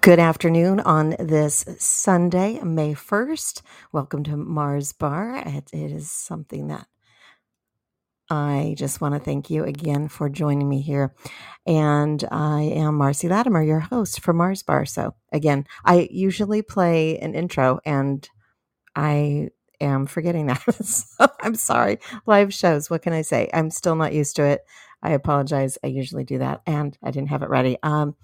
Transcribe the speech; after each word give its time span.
Good 0.00 0.20
afternoon 0.20 0.78
on 0.78 1.16
this 1.18 1.66
Sunday, 1.78 2.60
May 2.62 2.94
1st. 2.94 3.62
Welcome 3.92 4.22
to 4.24 4.36
Mars 4.36 4.92
Bar. 4.92 5.42
It, 5.44 5.70
it 5.72 5.90
is 5.92 6.08
something 6.08 6.68
that 6.68 6.86
I 8.30 8.76
just 8.78 9.00
want 9.00 9.14
to 9.14 9.20
thank 9.20 9.50
you 9.50 9.64
again 9.64 10.08
for 10.08 10.28
joining 10.30 10.68
me 10.68 10.82
here. 10.82 11.14
And 11.66 12.24
I 12.30 12.62
am 12.62 12.94
Marcy 12.94 13.28
Latimer, 13.28 13.62
your 13.62 13.80
host 13.80 14.20
for 14.20 14.32
Mars 14.32 14.62
Bar. 14.62 14.86
So, 14.86 15.16
again, 15.32 15.66
I 15.84 16.08
usually 16.12 16.62
play 16.62 17.18
an 17.18 17.34
intro 17.34 17.80
and 17.84 18.26
I 18.96 19.50
am 19.80 20.06
forgetting 20.06 20.46
that. 20.46 20.62
so 20.84 21.26
I'm 21.40 21.56
sorry. 21.56 21.98
Live 22.26 22.54
shows, 22.54 22.90
what 22.90 23.02
can 23.02 23.12
I 23.12 23.22
say? 23.22 23.50
I'm 23.52 23.70
still 23.70 23.96
not 23.96 24.12
used 24.14 24.36
to 24.36 24.44
it. 24.44 24.62
I 25.02 25.10
apologize. 25.10 25.76
I 25.82 25.88
usually 25.88 26.24
do 26.24 26.38
that 26.38 26.62
and 26.66 26.96
I 27.02 27.10
didn't 27.10 27.30
have 27.30 27.42
it 27.42 27.48
ready. 27.48 27.78
Um, 27.82 28.14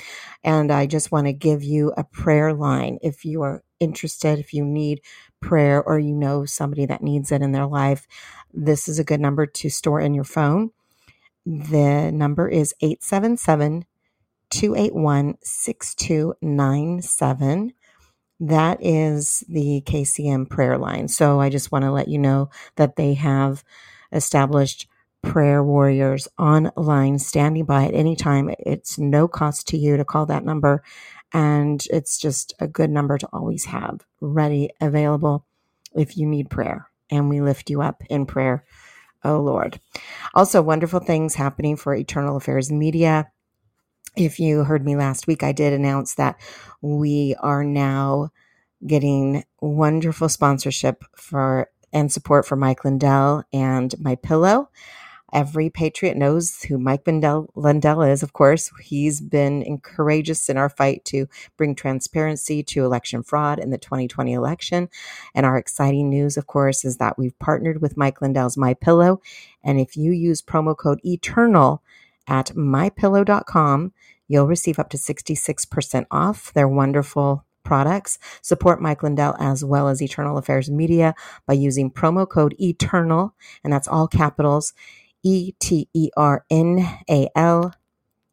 And 0.45 0.71
I 0.73 0.87
just 0.87 1.13
want 1.13 1.27
to 1.27 1.33
give 1.33 1.63
you 1.63 1.93
a 1.97 2.05
prayer 2.05 2.55
line 2.55 2.99
if 3.03 3.25
you 3.25 3.43
are 3.43 3.63
interested, 3.81 4.39
if 4.39 4.55
you 4.55 4.65
need 4.65 5.01
prayer 5.41 5.83
or 5.83 5.99
you 5.99 6.15
know 6.15 6.45
somebody 6.45 6.87
that 6.87 7.03
needs 7.03 7.33
it 7.33 7.43
in 7.43 7.53
their 7.53 7.67
life. 7.67 8.07
This 8.53 8.89
is 8.89 8.99
a 8.99 9.05
good 9.05 9.21
number 9.21 9.47
to 9.47 9.71
store 9.71 10.01
in 10.01 10.15
your 10.15 10.25
phone. 10.25 10.71
The 11.47 12.11
number 12.13 12.49
is 12.49 12.75
877 12.81 13.85
281 14.51 15.39
6297. 15.43 17.73
That 18.41 18.79
is 18.81 19.43
the 19.49 19.83
KCM 19.85 20.49
prayer 20.49 20.79
line. 20.79 21.09
So 21.09 21.41
I 21.41 21.49
just 21.51 21.73
want 21.73 21.85
to 21.85 21.91
let 21.91 22.09
you 22.09 22.19
know 22.19 22.51
that 22.77 22.97
they 22.97 23.15
have 23.15 23.65
established 24.13 24.89
prayer 25.23 25.63
warriors 25.63 26.29
online 26.39 27.19
standing 27.19 27.65
by 27.65 27.85
at 27.85 27.95
any 27.95 28.15
time. 28.15 28.55
It's 28.61 28.99
no 28.99 29.27
cost 29.27 29.67
to 29.69 29.77
you 29.77 29.97
to 29.97 30.05
call 30.05 30.27
that 30.27 30.45
number. 30.45 30.83
And 31.33 31.85
it's 31.91 32.19
just 32.19 32.55
a 32.61 32.69
good 32.69 32.91
number 32.91 33.19
to 33.19 33.29
always 33.33 33.67
have 33.67 34.01
ready, 34.21 34.71
available 34.81 35.45
if 35.95 36.17
you 36.17 36.27
need 36.27 36.49
prayer. 36.51 36.89
And 37.11 37.29
we 37.29 37.41
lift 37.41 37.71
you 37.71 37.83
up 37.83 38.03
in 38.09 38.27
prayer, 38.27 38.65
oh 39.25 39.41
Lord. 39.41 39.81
Also, 40.35 40.63
wonderful 40.63 41.01
things 41.01 41.35
happening 41.35 41.77
for 41.77 41.95
Eternal 41.95 42.37
Affairs 42.37 42.71
Media 42.71 43.31
if 44.17 44.41
you 44.41 44.65
heard 44.65 44.85
me 44.85 44.97
last 44.97 45.27
week, 45.27 45.43
I 45.43 45.53
did 45.53 45.73
announce 45.73 46.15
that 46.15 46.41
we 46.81 47.35
are 47.41 47.65
now 47.65 48.31
getting 48.87 49.45
wonderful 49.61 50.29
sponsorship 50.29 51.05
for 51.17 51.69
and 51.93 52.13
support 52.13 52.47
for 52.47 52.57
Mike 52.57 52.85
Lindell 52.85 53.45
and 53.53 53.99
My 53.99 54.15
Pillow. 54.15 54.69
Every 55.33 55.69
patriot 55.69 56.17
knows 56.17 56.63
who 56.63 56.79
Mike 56.79 57.07
Lindell, 57.07 57.51
Lindell 57.55 58.03
is, 58.03 58.23
of 58.23 58.33
course. 58.33 58.71
He's 58.81 59.21
been 59.21 59.79
courageous 59.83 60.49
in 60.49 60.57
our 60.57 60.71
fight 60.71 61.05
to 61.07 61.27
bring 61.59 61.75
transparency 61.75 62.63
to 62.63 62.85
election 62.85 63.23
fraud 63.23 63.59
in 63.59 63.69
the 63.69 63.77
2020 63.77 64.33
election. 64.33 64.89
And 65.35 65.45
our 65.45 65.59
exciting 65.59 66.09
news, 66.09 66.39
of 66.39 66.47
course, 66.47 66.83
is 66.83 66.97
that 66.97 67.19
we've 67.19 67.39
partnered 67.39 67.83
with 67.83 67.97
Mike 67.97 68.23
Lindell's 68.23 68.57
My 68.57 68.73
Pillow. 68.73 69.21
And 69.63 69.79
if 69.79 69.99
you 69.99 70.13
use 70.13 70.41
promo 70.41 70.75
code 70.75 71.01
ETERNAL 71.05 71.83
at 72.29 72.49
mypillow.com, 72.49 73.93
you'll 74.29 74.47
receive 74.47 74.79
up 74.79 74.91
to 74.91 74.97
66% 74.97 76.07
off 76.11 76.53
their 76.53 76.69
wonderful 76.69 77.45
products. 77.65 78.19
Support 78.43 78.81
Mike 78.81 79.03
Lindell 79.03 79.35
as 79.39 79.65
well 79.65 79.89
as 79.89 80.01
Eternal 80.01 80.39
Affairs 80.39 80.71
Media 80.71 81.15
by 81.47 81.55
using 81.55 81.91
promo 81.91 82.29
code 82.29 82.55
ETERNAL, 82.59 83.33
and 83.63 83.73
that's 83.73 83.89
all 83.89 84.09
capitals 84.09 84.73
E 85.23 85.53
T 85.59 85.89
E 85.95 86.11
R 86.17 86.45
N 86.51 86.87
A 87.11 87.29
L 87.37 87.75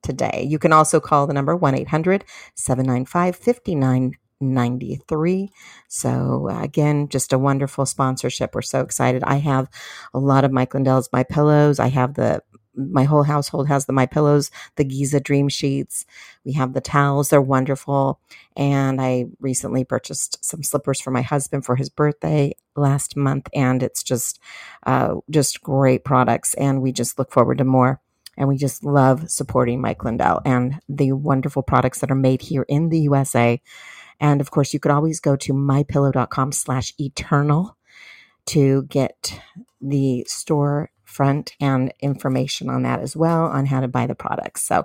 today. 0.01 0.45
You 0.47 0.57
can 0.59 0.71
also 0.71 1.01
call 1.01 1.27
the 1.27 1.33
number 1.33 1.55
1 1.55 1.75
800 1.75 2.23
795 2.55 3.35
5993. 3.35 5.49
So 5.87 6.47
again, 6.49 7.07
just 7.09 7.33
a 7.33 7.39
wonderful 7.39 7.85
sponsorship. 7.85 8.55
We're 8.55 8.61
so 8.61 8.81
excited. 8.81 9.23
I 9.25 9.37
have 9.37 9.69
a 10.13 10.19
lot 10.19 10.45
of 10.45 10.51
Mike 10.51 10.73
Lindell's 10.73 11.09
My 11.11 11.23
Pillows. 11.23 11.79
I 11.79 11.87
have 11.89 12.13
the 12.13 12.41
my 12.75 13.03
whole 13.03 13.23
household 13.23 13.67
has 13.67 13.85
the 13.85 13.93
my 13.93 14.05
pillows 14.05 14.51
the 14.75 14.83
giza 14.83 15.19
dream 15.19 15.49
sheets. 15.49 16.05
We 16.43 16.53
have 16.53 16.73
the 16.73 16.81
towels 16.81 17.29
they're 17.29 17.41
wonderful. 17.41 18.19
And 18.55 19.01
i 19.01 19.25
recently 19.39 19.83
purchased 19.83 20.43
some 20.43 20.63
slippers 20.63 20.99
for 20.99 21.11
my 21.11 21.21
husband 21.21 21.65
for 21.65 21.75
his 21.75 21.89
birthday 21.89 22.55
last 22.75 23.15
month 23.15 23.47
and 23.53 23.81
it's 23.83 24.03
just 24.03 24.39
uh, 24.85 25.15
just 25.29 25.61
great 25.61 26.03
products 26.03 26.53
and 26.55 26.81
we 26.81 26.91
just 26.91 27.17
look 27.17 27.31
forward 27.31 27.57
to 27.59 27.65
more. 27.65 28.01
And 28.37 28.49
we 28.49 28.57
just 28.57 28.83
love 28.83 29.29
supporting 29.29 29.79
mike 29.79 30.03
lindell 30.03 30.41
and 30.45 30.79
the 30.89 31.13
wonderful 31.13 31.63
products 31.63 31.99
that 31.99 32.11
are 32.11 32.15
made 32.15 32.41
here 32.41 32.65
in 32.67 32.89
the 32.89 32.99
usa 32.99 33.61
and 34.19 34.41
of 34.41 34.51
course 34.51 34.73
you 34.73 34.79
could 34.79 34.91
always 34.91 35.19
go 35.19 35.35
to 35.37 35.53
mypillow.com 35.53 36.51
slash 36.51 36.93
eternal 36.99 37.77
to 38.47 38.83
get 38.83 39.39
the 39.81 40.25
store 40.27 40.89
front 41.15 41.53
and 41.61 41.93
information 42.01 42.69
on 42.69 42.83
that 42.83 42.99
as 42.99 43.15
well 43.15 43.45
on 43.45 43.65
how 43.65 43.79
to 43.79 43.87
buy 43.87 44.05
the 44.05 44.15
products. 44.15 44.63
So, 44.63 44.83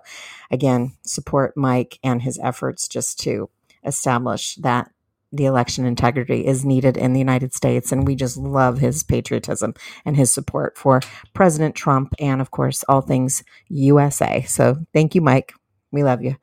again, 0.50 0.92
support 1.02 1.56
Mike 1.56 1.98
and 2.04 2.22
his 2.22 2.38
efforts 2.38 2.86
just 2.86 3.18
to 3.20 3.50
establish 3.84 4.54
that 4.56 4.90
the 5.32 5.46
election 5.46 5.84
integrity 5.86 6.46
is 6.46 6.64
needed 6.64 6.96
in 6.96 7.12
the 7.12 7.18
United 7.18 7.52
States. 7.52 7.90
And 7.90 8.06
we 8.06 8.14
just 8.14 8.36
love 8.36 8.78
his 8.78 9.02
patriotism 9.02 9.74
and 10.04 10.16
his 10.16 10.32
support 10.32 10.78
for 10.78 11.00
President 11.34 11.74
Trump 11.74 12.14
and, 12.20 12.40
of 12.40 12.52
course, 12.52 12.84
all 12.88 13.00
things 13.00 13.42
USA. 13.68 14.42
So, 14.42 14.76
thank 14.94 15.16
you, 15.16 15.20
Mike. 15.20 15.52
We 15.92 16.04
love 16.04 16.22
you. 16.22 16.36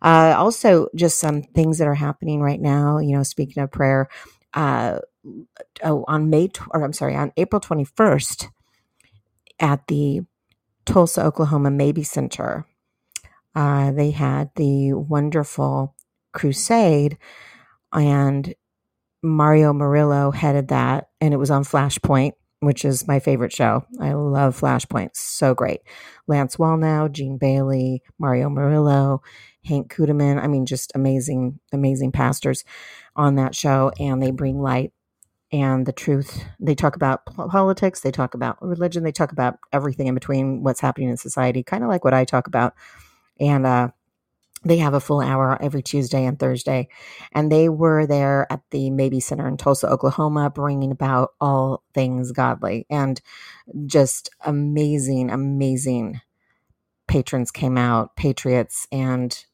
Uh, 0.00 0.34
also, 0.38 0.88
just 0.94 1.18
some 1.18 1.42
things 1.42 1.76
that 1.78 1.88
are 1.88 1.94
happening 1.94 2.40
right 2.40 2.60
now. 2.60 2.98
You 2.98 3.16
know, 3.16 3.22
speaking 3.22 3.62
of 3.62 3.70
prayer, 3.70 4.08
uh, 4.54 5.00
oh, 5.84 6.04
on 6.08 6.30
May, 6.30 6.48
or 6.70 6.82
I'm 6.82 6.94
sorry, 6.94 7.14
on 7.14 7.32
April 7.36 7.60
21st, 7.60 8.48
at 9.60 9.86
the 9.88 10.20
Tulsa, 10.86 11.24
Oklahoma 11.24 11.70
Mabee 11.70 12.02
Center. 12.02 12.66
Uh, 13.54 13.92
they 13.92 14.10
had 14.10 14.50
the 14.56 14.92
wonderful 14.94 15.94
crusade, 16.32 17.18
and 17.92 18.54
Mario 19.22 19.72
Murillo 19.72 20.30
headed 20.30 20.68
that, 20.68 21.08
and 21.20 21.34
it 21.34 21.38
was 21.38 21.50
on 21.50 21.64
Flashpoint, 21.64 22.32
which 22.60 22.84
is 22.84 23.08
my 23.08 23.18
favorite 23.18 23.52
show. 23.52 23.84
I 24.00 24.12
love 24.12 24.58
Flashpoint, 24.58 25.10
so 25.14 25.54
great. 25.54 25.80
Lance 26.26 26.56
Wallnau, 26.56 27.10
Gene 27.10 27.38
Bailey, 27.38 28.02
Mario 28.18 28.48
Murillo, 28.48 29.22
Hank 29.64 29.92
Kunneman. 29.92 30.42
I 30.42 30.46
mean, 30.46 30.66
just 30.66 30.92
amazing, 30.94 31.58
amazing 31.72 32.12
pastors 32.12 32.64
on 33.16 33.34
that 33.36 33.54
show, 33.54 33.92
and 33.98 34.22
they 34.22 34.30
bring 34.30 34.60
light 34.60 34.92
and 35.52 35.86
the 35.86 35.92
truth. 35.92 36.44
They 36.60 36.74
talk 36.74 36.96
about 36.96 37.24
politics, 37.26 38.00
they 38.00 38.10
talk 38.10 38.34
about 38.34 38.62
religion, 38.62 39.02
they 39.04 39.12
talk 39.12 39.32
about 39.32 39.58
everything 39.72 40.06
in 40.06 40.14
between 40.14 40.62
what's 40.62 40.80
happening 40.80 41.08
in 41.08 41.16
society, 41.16 41.62
kind 41.62 41.82
of 41.82 41.88
like 41.88 42.04
what 42.04 42.14
I 42.14 42.24
talk 42.24 42.46
about. 42.46 42.74
And 43.40 43.66
uh, 43.66 43.88
they 44.64 44.78
have 44.78 44.94
a 44.94 45.00
full 45.00 45.20
hour 45.20 45.60
every 45.62 45.82
Tuesday 45.82 46.24
and 46.24 46.38
Thursday. 46.38 46.88
And 47.32 47.50
they 47.50 47.68
were 47.68 48.06
there 48.06 48.46
at 48.50 48.60
the 48.70 48.90
Mabee 48.90 49.20
Center 49.20 49.46
in 49.48 49.56
Tulsa, 49.56 49.88
Oklahoma, 49.88 50.50
bringing 50.50 50.90
about 50.90 51.30
all 51.40 51.82
things 51.94 52.32
godly 52.32 52.86
and 52.90 53.20
just 53.86 54.30
amazing, 54.44 55.30
amazing 55.30 56.20
patrons 57.06 57.50
came 57.50 57.78
out, 57.78 58.16
patriots 58.16 58.86
and 58.92 59.44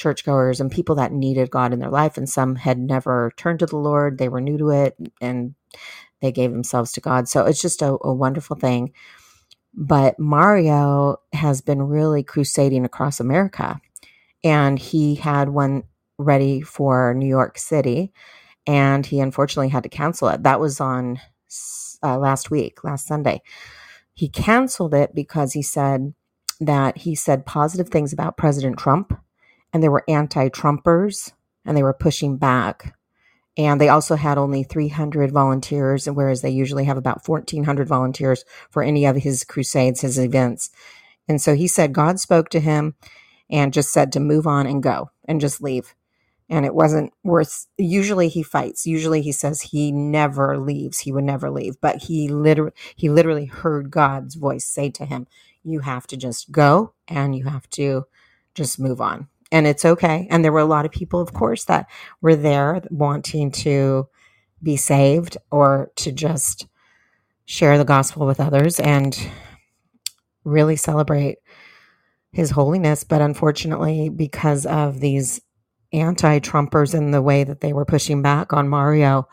churchgoers 0.00 0.60
and 0.60 0.72
people 0.72 0.96
that 0.96 1.12
needed 1.12 1.50
God 1.52 1.72
in 1.74 1.80
their 1.80 1.90
life. 1.90 2.18
And 2.18 2.28
some 2.28 2.56
had 2.56 2.78
never 2.78 3.32
turned 3.38 3.60
to 3.60 3.66
the 3.66 3.78
Lord, 3.78 4.18
they 4.18 4.30
were 4.30 4.42
new 4.42 4.58
to 4.58 4.70
it 4.70 4.96
and 5.20 5.54
they 6.22 6.32
gave 6.32 6.52
themselves 6.52 6.92
to 6.92 7.02
God. 7.02 7.28
So 7.28 7.46
it's 7.46 7.62
just 7.62 7.82
a, 7.82 7.98
a 8.02 8.14
wonderful 8.14 8.56
thing. 8.56 8.92
But 9.74 10.18
Mario 10.18 11.18
has 11.32 11.62
been 11.62 11.82
really 11.82 12.24
crusading 12.24 12.84
across 12.84 13.20
America 13.20 13.80
and 14.44 14.78
he 14.78 15.16
had 15.16 15.48
one 15.50 15.84
ready 16.18 16.60
for 16.60 17.14
New 17.14 17.28
York 17.28 17.58
City, 17.58 18.12
and 18.66 19.06
he 19.06 19.20
unfortunately 19.20 19.68
had 19.70 19.82
to 19.84 19.88
cancel 19.88 20.28
it. 20.28 20.42
That 20.44 20.60
was 20.60 20.80
on 20.80 21.20
uh, 22.02 22.18
last 22.18 22.50
week, 22.50 22.84
last 22.84 23.06
Sunday. 23.06 23.42
He 24.14 24.28
canceled 24.28 24.94
it 24.94 25.14
because 25.14 25.52
he 25.52 25.62
said 25.62 26.14
that 26.60 26.98
he 26.98 27.14
said 27.14 27.46
positive 27.46 27.88
things 27.88 28.12
about 28.12 28.36
President 28.36 28.78
Trump, 28.78 29.18
and 29.72 29.82
there 29.82 29.90
were 29.90 30.04
anti-Trumpers, 30.08 31.32
and 31.64 31.76
they 31.76 31.82
were 31.82 31.92
pushing 31.94 32.36
back. 32.36 32.96
And 33.56 33.80
they 33.80 33.88
also 33.88 34.16
had 34.16 34.38
only 34.38 34.62
300 34.62 35.32
volunteers, 35.32 36.06
whereas 36.06 36.40
they 36.42 36.50
usually 36.50 36.84
have 36.84 36.96
about 36.96 37.28
1,400 37.28 37.88
volunteers 37.88 38.44
for 38.70 38.82
any 38.82 39.04
of 39.04 39.16
his 39.16 39.44
crusades, 39.44 40.00
his 40.00 40.18
events. 40.18 40.70
And 41.28 41.40
so 41.40 41.54
he 41.54 41.68
said 41.68 41.92
God 41.92 42.18
spoke 42.18 42.48
to 42.50 42.60
him 42.60 42.94
and 43.50 43.72
just 43.72 43.92
said 43.92 44.12
to 44.12 44.20
move 44.20 44.46
on 44.46 44.66
and 44.66 44.82
go 44.82 45.10
and 45.26 45.40
just 45.40 45.60
leave. 45.62 45.94
And 46.48 46.66
it 46.66 46.74
wasn't 46.74 47.12
worth 47.22 47.66
usually 47.78 48.28
he 48.28 48.42
fights. 48.42 48.86
Usually 48.86 49.22
he 49.22 49.30
says 49.32 49.62
he 49.62 49.92
never 49.92 50.58
leaves. 50.58 51.00
He 51.00 51.12
would 51.12 51.24
never 51.24 51.50
leave. 51.50 51.80
But 51.80 52.04
he 52.04 52.28
literally 52.28 52.72
he 52.96 53.08
literally 53.08 53.46
heard 53.46 53.90
God's 53.90 54.34
voice 54.34 54.64
say 54.64 54.90
to 54.90 55.04
him, 55.04 55.28
You 55.62 55.80
have 55.80 56.06
to 56.08 56.16
just 56.16 56.50
go 56.50 56.94
and 57.06 57.36
you 57.36 57.44
have 57.44 57.68
to 57.70 58.06
just 58.54 58.80
move 58.80 59.00
on. 59.00 59.28
And 59.52 59.66
it's 59.66 59.84
okay. 59.84 60.28
And 60.30 60.44
there 60.44 60.52
were 60.52 60.60
a 60.60 60.64
lot 60.64 60.84
of 60.84 60.92
people, 60.92 61.20
of 61.20 61.32
course, 61.32 61.64
that 61.64 61.86
were 62.20 62.36
there 62.36 62.82
wanting 62.90 63.50
to 63.52 64.08
be 64.62 64.76
saved 64.76 65.36
or 65.50 65.90
to 65.96 66.12
just 66.12 66.66
share 67.46 67.78
the 67.78 67.84
gospel 67.84 68.26
with 68.26 68.38
others 68.40 68.78
and 68.78 69.18
really 70.44 70.76
celebrate 70.76 71.38
his 72.32 72.50
holiness. 72.50 73.02
But 73.02 73.22
unfortunately, 73.22 74.08
because 74.08 74.66
of 74.66 75.00
these 75.00 75.40
anti 75.92 76.38
Trumpers 76.38 76.94
and 76.94 77.12
the 77.12 77.22
way 77.22 77.44
that 77.44 77.60
they 77.60 77.72
were 77.72 77.84
pushing 77.84 78.22
back 78.22 78.52
on 78.52 78.68
Mario, 78.68 79.28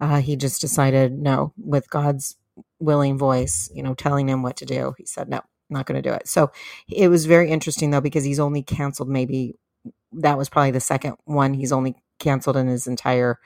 uh, 0.00 0.20
he 0.20 0.34
just 0.36 0.60
decided 0.60 1.12
no, 1.12 1.52
with 1.56 1.88
God's 1.90 2.36
willing 2.78 3.18
voice, 3.18 3.70
you 3.72 3.82
know, 3.82 3.94
telling 3.94 4.28
him 4.28 4.42
what 4.42 4.56
to 4.56 4.66
do. 4.66 4.94
He 4.98 5.06
said, 5.06 5.28
no, 5.28 5.42
not 5.70 5.86
going 5.86 6.02
to 6.02 6.08
do 6.08 6.14
it. 6.14 6.28
So 6.28 6.50
it 6.88 7.08
was 7.08 7.26
very 7.26 7.50
interesting 7.50 7.90
though, 7.90 8.00
because 8.00 8.24
he's 8.24 8.40
only 8.40 8.62
canceled 8.62 9.08
maybe 9.08 9.56
that 10.12 10.36
was 10.36 10.48
probably 10.48 10.72
the 10.72 10.80
second 10.80 11.14
one 11.24 11.54
he's 11.54 11.72
only 11.72 11.94
canceled 12.18 12.56
in 12.56 12.66
his 12.66 12.86
entire 12.86 13.38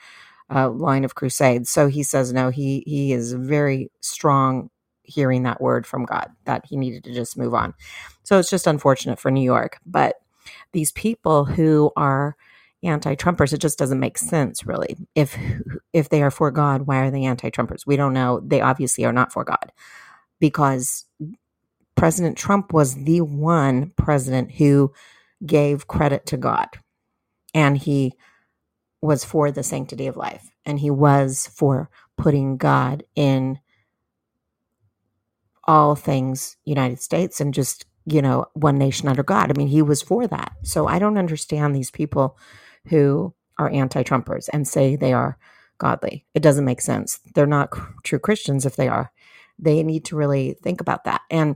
uh, 0.53 0.69
line 0.69 1.03
of 1.03 1.15
crusades. 1.15 1.69
So 1.69 1.87
he 1.87 2.03
says 2.03 2.33
no. 2.33 2.49
He 2.49 2.83
he 2.85 3.13
is 3.13 3.33
very 3.33 3.91
strong 4.01 4.69
hearing 5.03 5.43
that 5.43 5.61
word 5.61 5.85
from 5.85 6.05
God 6.05 6.29
that 6.45 6.65
he 6.65 6.77
needed 6.77 7.03
to 7.03 7.13
just 7.13 7.37
move 7.37 7.53
on. 7.53 7.73
So 8.23 8.39
it's 8.39 8.49
just 8.49 8.67
unfortunate 8.67 9.19
for 9.19 9.31
New 9.31 9.43
York. 9.43 9.77
But 9.85 10.15
these 10.71 10.91
people 10.91 11.45
who 11.45 11.91
are 11.95 12.35
anti-Trumpers, 12.83 13.53
it 13.53 13.59
just 13.61 13.79
doesn't 13.79 13.99
make 13.99 14.17
sense 14.17 14.65
really. 14.65 14.95
If 15.15 15.37
if 15.93 16.09
they 16.09 16.21
are 16.21 16.31
for 16.31 16.51
God, 16.51 16.83
why 16.83 16.97
are 16.97 17.11
they 17.11 17.25
anti-Trumpers? 17.25 17.87
We 17.87 17.95
don't 17.95 18.13
know. 18.13 18.41
They 18.45 18.61
obviously 18.61 19.05
are 19.05 19.13
not 19.13 19.31
for 19.31 19.43
God 19.43 19.71
because 20.39 21.05
President 21.95 22.37
Trump 22.37 22.73
was 22.73 22.95
the 22.95 23.21
one 23.21 23.91
president 23.95 24.51
who 24.51 24.93
gave 25.45 25.87
credit 25.87 26.25
to 26.27 26.37
God. 26.37 26.67
And 27.53 27.77
he 27.77 28.13
was 29.01 29.23
for 29.23 29.51
the 29.51 29.63
sanctity 29.63 30.07
of 30.07 30.17
life 30.17 30.49
and 30.65 30.79
he 30.79 30.89
was 30.89 31.47
for 31.47 31.89
putting 32.17 32.57
God 32.57 33.03
in 33.15 33.59
all 35.65 35.95
things 35.95 36.57
United 36.65 37.01
States 37.01 37.39
and 37.39 37.53
just, 37.53 37.85
you 38.05 38.21
know, 38.21 38.45
one 38.53 38.77
nation 38.77 39.07
under 39.07 39.23
God. 39.23 39.49
I 39.49 39.57
mean, 39.57 39.67
he 39.67 39.81
was 39.81 40.01
for 40.01 40.27
that. 40.27 40.53
So 40.63 40.87
I 40.87 40.99
don't 40.99 41.17
understand 41.17 41.75
these 41.75 41.91
people 41.91 42.37
who 42.87 43.33
are 43.57 43.69
anti 43.69 44.03
Trumpers 44.03 44.49
and 44.51 44.67
say 44.67 44.95
they 44.95 45.13
are 45.13 45.37
godly. 45.77 46.25
It 46.33 46.41
doesn't 46.43 46.65
make 46.65 46.81
sense. 46.81 47.19
They're 47.33 47.45
not 47.45 47.73
true 48.03 48.19
Christians 48.19 48.65
if 48.65 48.75
they 48.75 48.87
are. 48.87 49.11
They 49.59 49.83
need 49.83 50.05
to 50.05 50.15
really 50.15 50.55
think 50.61 50.81
about 50.81 51.05
that. 51.05 51.21
And 51.29 51.55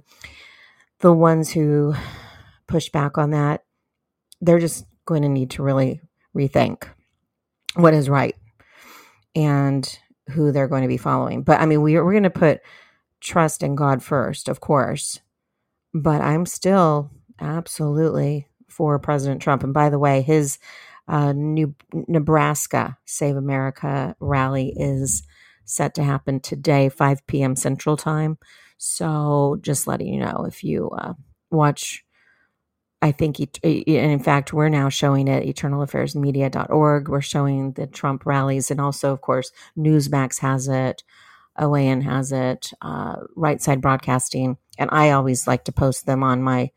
the 1.00 1.13
ones 1.13 1.51
who 1.51 1.96
push 2.68 2.90
back 2.90 3.18
on 3.18 3.31
that, 3.31 3.63
they're 4.42 4.60
just 4.60 4.86
going 5.06 5.24
to 5.24 5.30
need 5.30 5.51
to 5.51 5.63
really 5.63 6.01
rethink 6.36 6.84
what 7.75 7.94
is 7.94 8.10
right 8.10 8.36
and 9.36 10.00
who 10.30 10.51
they're 10.51 10.68
going 10.68 10.84
to 10.84 10.88
be 10.88 10.98
following. 10.98 11.44
But 11.44 11.60
I 11.60 11.66
mean, 11.66 11.81
we, 11.81 11.96
we're 12.00 12.12
going 12.12 12.24
to 12.24 12.30
put 12.30 12.62
trust 13.19 13.63
in 13.63 13.75
God 13.75 14.04
first, 14.04 14.50
of 14.50 14.60
course. 14.60 15.19
But 15.94 16.22
I'm 16.22 16.46
still 16.46 17.10
absolutely 17.40 18.48
for 18.68 19.00
President 19.00 19.42
Trump. 19.42 19.63
And 19.63 19.74
by 19.74 19.90
the 19.90 20.00
way, 20.00 20.22
his 20.22 20.60
uh, 21.07 21.34
New 21.34 21.74
Nebraska 21.92 22.98
Save 23.06 23.36
America 23.36 24.16
rally 24.19 24.74
is 24.78 25.24
set 25.69 25.94
to 25.95 26.04
happen 26.04 26.39
today, 26.39 26.89
5 26.89 27.27
p.m. 27.27 27.56
Central 27.56 27.95
Time. 27.95 28.38
So 28.77 29.57
just 29.62 29.88
letting 29.88 30.07
you 30.07 30.19
know 30.19 30.45
if 30.48 30.63
you 30.63 30.89
uh, 30.89 31.13
watch, 31.51 32.04
I 33.01 33.12
think, 33.12 33.39
and 33.39 33.86
in 33.88 34.19
fact, 34.19 34.51
we're 34.51 34.69
now 34.69 34.89
showing 34.89 35.27
it 35.27 35.44
eternalaffairsmedia.org. 35.44 37.10
We're 37.10 37.21
showing 37.21 37.74
the 37.74 37.88
Trump 37.88 38.25
rallies, 38.25 38.71
and 38.71 38.81
also, 38.81 39.12
of 39.12 39.22
course, 39.22 39.51
Newsmax 39.77 40.39
has 40.39 40.67
it. 40.67 41.03
OAN 41.60 42.03
has 42.03 42.32
it, 42.32 42.72
uh, 42.82 43.17
Right 43.36 43.62
Side 43.62 43.82
Broadcasting, 43.82 44.58
and 44.77 44.89
I 44.93 45.12
always 45.12 45.46
like 45.46 45.65
to 45.65 45.74
post 45.74 46.05
them 46.05 46.24
on 46.24 46.41
my 46.41 46.72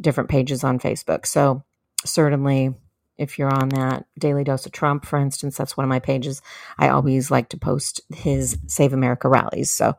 different 0.00 0.30
pages 0.30 0.62
on 0.62 0.78
Facebook. 0.78 1.26
So 1.26 1.64
certainly, 2.04 2.74
if 3.18 3.38
you're 3.38 3.52
on 3.52 3.68
that 3.70 4.06
Daily 4.18 4.44
Dose 4.44 4.64
of 4.66 4.72
Trump, 4.72 5.04
for 5.04 5.18
instance, 5.18 5.56
that's 5.56 5.76
one 5.76 5.84
of 5.84 5.88
my 5.88 5.98
pages. 5.98 6.40
I 6.78 6.88
always 6.88 7.30
like 7.30 7.48
to 7.50 7.58
post 7.58 8.00
his 8.14 8.58
Save 8.66 8.92
America 8.92 9.28
rallies. 9.28 9.70
So 9.70 9.94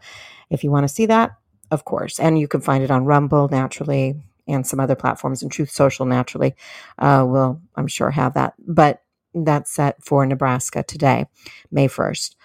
if 0.50 0.64
you 0.64 0.72
want 0.72 0.86
to 0.86 0.94
see 0.94 1.06
that, 1.08 1.32
of 1.70 1.86
course, 1.86 2.20
and 2.20 2.40
you 2.40 2.48
can 2.48 2.62
find 2.62 2.84
it 2.84 2.92
on 2.92 3.06
Rumble 3.06 3.50
naturally 3.50 4.16
and 4.48 4.66
some 4.66 4.80
other 4.80 4.96
platforms 4.96 5.44
and 5.44 5.52
Truth 5.52 5.70
Social 5.70 6.06
naturally 6.06 6.56
uh, 6.98 7.24
will, 7.28 7.62
I'm 7.76 7.88
sure, 7.88 8.10
have 8.10 8.34
that. 8.34 8.56
But 8.58 9.04
that's 9.36 9.72
set 9.72 10.04
for 10.04 10.26
Nebraska 10.26 10.84
today, 10.84 11.28
May 11.72 11.88
1st. 11.88 12.36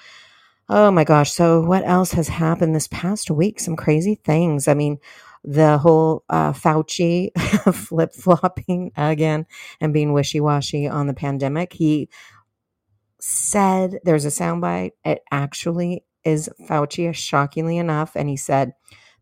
Oh 0.68 0.90
my 0.90 1.04
gosh. 1.04 1.30
So, 1.32 1.60
what 1.60 1.84
else 1.84 2.12
has 2.12 2.28
happened 2.28 2.74
this 2.74 2.88
past 2.88 3.30
week? 3.30 3.60
Some 3.60 3.76
crazy 3.76 4.14
things. 4.24 4.66
I 4.66 4.74
mean, 4.74 4.98
the 5.44 5.76
whole 5.78 6.24
uh, 6.30 6.52
Fauci 6.52 7.30
flip 7.74 8.14
flopping 8.14 8.92
again 8.96 9.46
and 9.80 9.92
being 9.92 10.12
wishy 10.12 10.40
washy 10.40 10.88
on 10.88 11.06
the 11.06 11.14
pandemic. 11.14 11.74
He 11.74 12.08
said 13.20 14.00
there's 14.04 14.24
a 14.24 14.28
soundbite. 14.28 14.92
It 15.04 15.22
actually 15.30 16.04
is 16.24 16.48
Fauci, 16.68 17.14
shockingly 17.14 17.76
enough. 17.76 18.16
And 18.16 18.28
he 18.28 18.36
said 18.36 18.72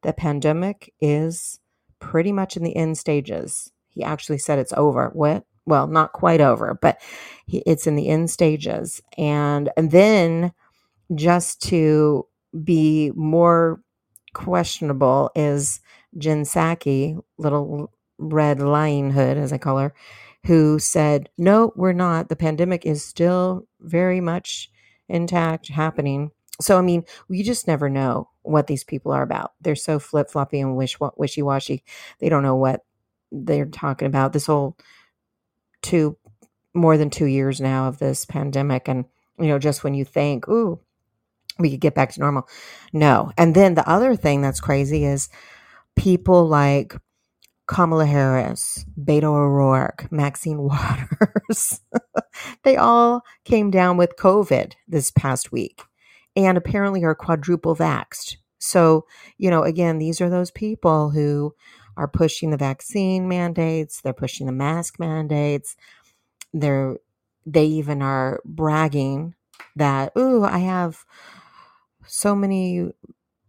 the 0.02 0.12
pandemic 0.12 0.94
is 1.00 1.58
pretty 1.98 2.32
much 2.32 2.56
in 2.56 2.62
the 2.62 2.76
end 2.76 2.98
stages. 2.98 3.72
He 3.88 4.02
actually 4.02 4.38
said 4.38 4.58
it's 4.58 4.72
over. 4.76 5.10
What? 5.12 5.44
Well, 5.66 5.86
not 5.86 6.12
quite 6.12 6.40
over, 6.40 6.78
but 6.80 7.00
it's 7.48 7.86
in 7.86 7.94
the 7.94 8.08
end 8.08 8.30
stages. 8.30 9.00
And, 9.16 9.70
and 9.76 9.90
then 9.90 10.52
just 11.14 11.62
to 11.62 12.26
be 12.64 13.12
more 13.14 13.80
questionable 14.34 15.30
is 15.34 15.80
Jen 16.18 16.42
Psaki, 16.42 17.20
little 17.38 17.92
red 18.18 18.60
lying 18.60 19.10
hood, 19.10 19.36
as 19.36 19.52
I 19.52 19.58
call 19.58 19.78
her, 19.78 19.94
who 20.46 20.78
said, 20.78 21.28
No, 21.38 21.72
we're 21.76 21.92
not. 21.92 22.28
The 22.28 22.36
pandemic 22.36 22.84
is 22.86 23.04
still 23.04 23.66
very 23.80 24.20
much 24.20 24.70
intact, 25.08 25.68
happening. 25.68 26.30
So, 26.60 26.78
I 26.78 26.82
mean, 26.82 27.04
we 27.28 27.42
just 27.42 27.66
never 27.66 27.88
know 27.88 28.28
what 28.42 28.66
these 28.66 28.84
people 28.84 29.12
are 29.12 29.22
about. 29.22 29.52
They're 29.60 29.74
so 29.74 29.98
flip 29.98 30.30
floppy 30.30 30.60
and 30.60 30.76
wish 30.76 30.96
wishy 31.16 31.42
washy. 31.42 31.84
They 32.18 32.28
don't 32.28 32.42
know 32.42 32.56
what 32.56 32.84
they're 33.30 33.66
talking 33.66 34.06
about. 34.06 34.32
This 34.32 34.46
whole 34.46 34.76
two, 35.80 36.16
more 36.74 36.96
than 36.96 37.10
two 37.10 37.26
years 37.26 37.60
now 37.60 37.88
of 37.88 37.98
this 37.98 38.24
pandemic. 38.24 38.88
And, 38.88 39.06
you 39.38 39.46
know, 39.46 39.58
just 39.58 39.82
when 39.82 39.94
you 39.94 40.04
think, 40.04 40.48
ooh, 40.48 40.80
we 41.58 41.70
could 41.70 41.80
get 41.80 41.94
back 41.94 42.12
to 42.12 42.20
normal. 42.20 42.48
No. 42.92 43.32
And 43.36 43.54
then 43.54 43.74
the 43.74 43.88
other 43.88 44.16
thing 44.16 44.40
that's 44.40 44.60
crazy 44.60 45.04
is 45.04 45.28
people 46.02 46.48
like 46.48 46.96
Kamala 47.68 48.06
Harris, 48.06 48.84
Beto 49.00 49.36
O'Rourke, 49.36 50.10
Maxine 50.10 50.58
Waters, 50.62 51.80
they 52.64 52.76
all 52.76 53.22
came 53.44 53.70
down 53.70 53.96
with 53.96 54.16
COVID 54.16 54.72
this 54.88 55.12
past 55.12 55.52
week 55.52 55.82
and 56.34 56.58
apparently 56.58 57.04
are 57.04 57.14
quadruple 57.14 57.76
vaxxed. 57.76 58.36
So, 58.58 59.06
you 59.38 59.48
know, 59.48 59.62
again, 59.62 59.98
these 59.98 60.20
are 60.20 60.28
those 60.28 60.50
people 60.50 61.10
who 61.10 61.54
are 61.96 62.08
pushing 62.08 62.50
the 62.50 62.56
vaccine 62.56 63.28
mandates, 63.28 64.00
they're 64.00 64.12
pushing 64.12 64.46
the 64.46 64.52
mask 64.52 64.98
mandates. 64.98 65.76
They're 66.52 66.96
they 67.46 67.66
even 67.66 68.02
are 68.02 68.40
bragging 68.44 69.34
that, 69.76 70.12
"Ooh, 70.16 70.44
I 70.44 70.58
have 70.58 71.04
so 72.06 72.34
many 72.34 72.92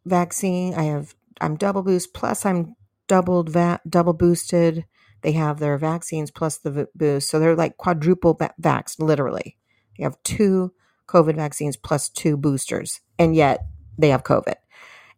vaccine. 0.05 0.73
I 0.73 0.83
have 0.83 1.15
I'm 1.41 1.55
double 1.55 1.83
boost 1.83 2.13
plus 2.13 2.45
I'm 2.45 2.75
doubled 3.07 3.49
va- 3.49 3.81
double 3.87 4.13
boosted. 4.13 4.85
They 5.21 5.33
have 5.33 5.59
their 5.59 5.77
vaccines 5.77 6.31
plus 6.31 6.57
the 6.57 6.71
v- 6.71 6.85
boost, 6.95 7.29
so 7.29 7.39
they're 7.39 7.55
like 7.55 7.77
quadruple 7.77 8.35
va- 8.35 8.53
vaxxed, 8.61 8.99
literally. 9.01 9.57
They 9.97 10.03
have 10.03 10.21
two 10.23 10.73
COVID 11.07 11.35
vaccines 11.35 11.77
plus 11.77 12.09
two 12.09 12.37
boosters, 12.37 13.01
and 13.19 13.35
yet 13.35 13.65
they 13.97 14.09
have 14.09 14.23
COVID. 14.23 14.55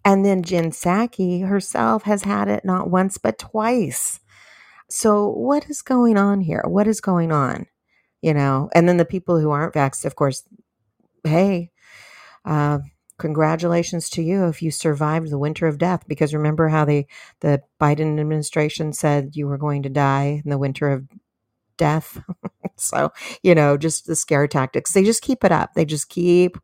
And 0.04 0.24
then 0.24 0.44
Jen 0.44 0.72
Psaki 0.72 1.48
herself 1.48 2.04
has 2.04 2.24
had 2.24 2.48
it 2.48 2.64
not 2.64 2.90
once 2.90 3.18
but 3.18 3.40
twice. 3.40 4.20
So 4.90 5.30
what 5.30 5.70
is 5.70 5.82
going 5.82 6.18
on 6.18 6.42
here? 6.42 6.64
What 6.68 6.88
is 6.88 7.02
going 7.02 7.32
on? 7.32 7.66
You 8.22 8.34
know, 8.34 8.70
and 8.74 8.88
then 8.88 8.98
the 8.98 9.06
people 9.06 9.40
who 9.40 9.52
aren't 9.52 9.74
vaxxed, 9.74 10.06
of 10.06 10.16
course, 10.16 10.44
hey, 11.24 11.72
uh, 12.46 12.80
congratulations 13.18 14.10
to 14.10 14.22
you 14.22 14.46
if 14.46 14.62
you 14.62 14.72
survived 14.72 15.30
the 15.30 15.40
winter 15.40 15.68
of 15.68 15.78
death 15.78 16.04
because 16.08 16.34
remember 16.34 16.70
how 16.70 16.86
they 16.86 17.08
the 17.42 17.62
Biden 17.82 18.20
administration 18.20 18.94
said 18.94 19.36
you 19.36 19.48
were 19.48 19.58
going 19.58 19.84
to 19.84 19.90
die 19.90 20.42
in 20.44 20.50
the 20.50 20.58
winter 20.58 20.90
of 20.92 21.08
death? 21.78 22.22
So 22.78 23.14
you 23.42 23.56
know 23.56 23.78
just 23.78 24.06
the 24.06 24.18
scare 24.18 24.48
tactics 24.50 24.92
they 24.92 25.04
just 25.06 25.22
keep 25.22 25.46
it 25.46 25.52
up 25.54 25.74
they 25.76 25.86
just 25.86 26.10
keep 26.10 26.58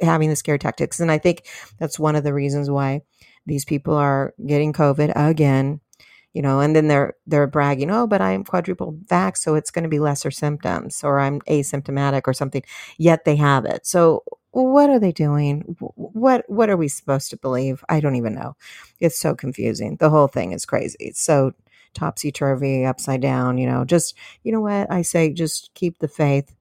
having 0.00 0.30
the 0.30 0.36
scare 0.36 0.58
tactics 0.58 1.00
and 1.00 1.10
i 1.10 1.18
think 1.18 1.46
that's 1.78 1.98
one 1.98 2.16
of 2.16 2.24
the 2.24 2.34
reasons 2.34 2.70
why 2.70 3.02
these 3.46 3.64
people 3.64 3.94
are 3.94 4.34
getting 4.46 4.72
covid 4.72 5.12
again 5.16 5.80
you 6.32 6.42
know 6.42 6.60
and 6.60 6.74
then 6.74 6.88
they're 6.88 7.14
they're 7.26 7.46
bragging 7.46 7.90
oh 7.90 8.06
but 8.06 8.20
i'm 8.20 8.44
quadruple 8.44 8.98
vax 9.06 9.38
so 9.38 9.54
it's 9.54 9.70
going 9.70 9.82
to 9.82 9.88
be 9.88 10.00
lesser 10.00 10.30
symptoms 10.30 11.04
or 11.04 11.20
i'm 11.20 11.40
asymptomatic 11.42 12.22
or 12.26 12.32
something 12.32 12.62
yet 12.98 13.24
they 13.24 13.36
have 13.36 13.64
it. 13.64 13.86
So 13.86 14.24
what 14.54 14.90
are 14.90 15.00
they 15.00 15.12
doing? 15.12 15.62
What 15.96 16.44
what 16.48 16.70
are 16.70 16.76
we 16.78 16.88
supposed 16.88 17.30
to 17.30 17.38
believe? 17.38 17.84
I 17.88 18.00
don't 18.00 18.16
even 18.16 18.34
know. 18.34 18.56
It's 19.00 19.18
so 19.18 19.34
confusing. 19.34 19.96
The 19.98 20.10
whole 20.10 20.28
thing 20.28 20.52
is 20.52 20.66
crazy. 20.66 20.96
It's 21.00 21.22
so 21.22 21.52
topsy 21.94 22.32
turvy 22.32 22.84
upside 22.86 23.20
down 23.22 23.58
you 23.58 23.66
know 23.68 23.84
just 23.84 24.16
you 24.44 24.52
know 24.52 24.60
what? 24.62 24.90
I 24.92 25.02
say 25.02 25.32
just 25.32 25.72
keep 25.74 25.98
the 26.00 26.08
faith 26.08 26.54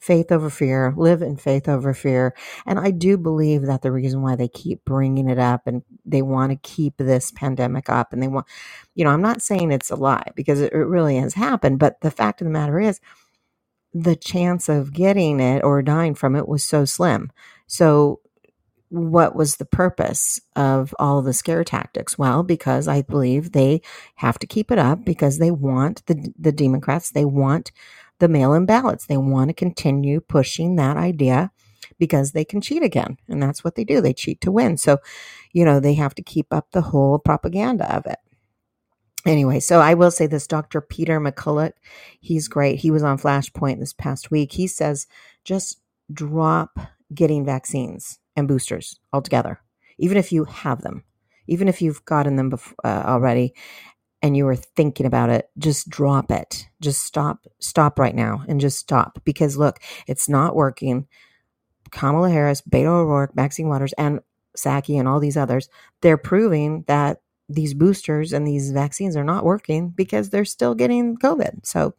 faith 0.00 0.32
over 0.32 0.50
fear 0.50 0.94
live 0.96 1.22
in 1.22 1.36
faith 1.36 1.68
over 1.68 1.94
fear. 1.94 2.34
And 2.66 2.78
i 2.78 2.90
do 2.90 3.16
believe 3.18 3.62
that 3.64 3.82
the 3.82 3.92
reason 3.92 4.22
why 4.22 4.36
they 4.36 4.48
keep 4.48 4.84
bringing 4.84 5.28
it 5.28 5.38
up 5.38 5.66
and 5.66 5.82
they 6.04 6.22
want 6.22 6.52
to 6.52 6.56
keep 6.58 6.96
this 6.98 7.32
pandemic 7.32 7.88
up 7.90 8.12
and 8.12 8.22
they 8.22 8.28
want 8.28 8.46
you 8.94 9.04
know 9.04 9.10
i'm 9.10 9.22
not 9.22 9.42
saying 9.42 9.72
it's 9.72 9.90
a 9.90 9.96
lie 9.96 10.30
because 10.36 10.60
it, 10.60 10.72
it 10.72 10.78
really 10.78 11.16
has 11.16 11.34
happened 11.34 11.78
but 11.80 12.00
the 12.02 12.10
fact 12.10 12.40
of 12.40 12.46
the 12.46 12.52
matter 12.52 12.80
is 12.80 13.00
the 14.02 14.16
chance 14.16 14.68
of 14.68 14.92
getting 14.92 15.40
it 15.40 15.64
or 15.64 15.80
dying 15.82 16.14
from 16.14 16.36
it 16.36 16.46
was 16.46 16.64
so 16.64 16.84
slim. 16.84 17.30
So, 17.66 18.20
what 18.88 19.34
was 19.34 19.56
the 19.56 19.64
purpose 19.64 20.40
of 20.54 20.94
all 20.98 21.20
the 21.20 21.32
scare 21.32 21.64
tactics? 21.64 22.16
Well, 22.16 22.44
because 22.44 22.86
I 22.86 23.02
believe 23.02 23.50
they 23.50 23.80
have 24.16 24.38
to 24.38 24.46
keep 24.46 24.70
it 24.70 24.78
up 24.78 25.04
because 25.04 25.38
they 25.38 25.50
want 25.50 26.04
the 26.06 26.32
the 26.38 26.52
Democrats, 26.52 27.10
they 27.10 27.24
want 27.24 27.72
the 28.18 28.28
mail-in 28.28 28.66
ballots. 28.66 29.06
They 29.06 29.16
want 29.16 29.48
to 29.48 29.54
continue 29.54 30.20
pushing 30.20 30.76
that 30.76 30.96
idea 30.96 31.50
because 31.98 32.32
they 32.32 32.44
can 32.44 32.60
cheat 32.60 32.82
again, 32.82 33.16
and 33.28 33.42
that's 33.42 33.64
what 33.64 33.74
they 33.74 33.84
do. 33.84 34.00
They 34.00 34.12
cheat 34.12 34.40
to 34.42 34.52
win. 34.52 34.76
So, 34.76 34.98
you 35.52 35.64
know, 35.64 35.80
they 35.80 35.94
have 35.94 36.14
to 36.16 36.22
keep 36.22 36.52
up 36.52 36.70
the 36.72 36.82
whole 36.82 37.18
propaganda 37.18 37.94
of 37.94 38.06
it 38.06 38.18
anyway, 39.26 39.60
so 39.60 39.80
I 39.80 39.94
will 39.94 40.10
say 40.10 40.26
this 40.26 40.46
Dr. 40.46 40.80
Peter 40.80 41.20
McCullough, 41.20 41.72
he's 42.20 42.48
great. 42.48 42.78
He 42.78 42.90
was 42.90 43.02
on 43.02 43.18
Flashpoint 43.18 43.78
this 43.78 43.92
past 43.92 44.30
week. 44.30 44.52
He 44.52 44.66
says 44.66 45.06
just 45.44 45.80
drop 46.12 46.78
getting 47.14 47.44
vaccines 47.44 48.18
and 48.36 48.48
boosters 48.48 48.98
altogether, 49.12 49.60
even 49.98 50.16
if 50.16 50.32
you 50.32 50.44
have 50.44 50.82
them, 50.82 51.04
even 51.46 51.68
if 51.68 51.82
you've 51.82 52.04
gotten 52.04 52.36
them 52.36 52.52
uh, 52.84 53.02
already 53.06 53.54
and 54.22 54.36
you 54.36 54.44
were 54.44 54.56
thinking 54.56 55.06
about 55.06 55.30
it, 55.30 55.48
just 55.58 55.88
drop 55.88 56.30
it. 56.30 56.66
Just 56.80 57.02
stop, 57.02 57.46
stop 57.60 57.98
right 57.98 58.14
now 58.14 58.44
and 58.48 58.60
just 58.60 58.78
stop 58.78 59.20
because 59.24 59.56
look, 59.56 59.78
it's 60.06 60.28
not 60.28 60.56
working. 60.56 61.06
Kamala 61.90 62.30
Harris, 62.30 62.62
Beto 62.62 62.86
O'Rourke, 62.86 63.36
Maxine 63.36 63.68
Waters, 63.68 63.92
and 63.94 64.20
Psaki 64.56 64.98
and 64.98 65.06
all 65.06 65.20
these 65.20 65.36
others, 65.36 65.68
they're 66.00 66.16
proving 66.16 66.84
that 66.88 67.20
these 67.48 67.74
boosters 67.74 68.32
and 68.32 68.46
these 68.46 68.72
vaccines 68.72 69.16
are 69.16 69.24
not 69.24 69.44
working 69.44 69.90
because 69.90 70.30
they're 70.30 70.44
still 70.44 70.74
getting 70.74 71.16
COVID. 71.16 71.66
So 71.66 71.94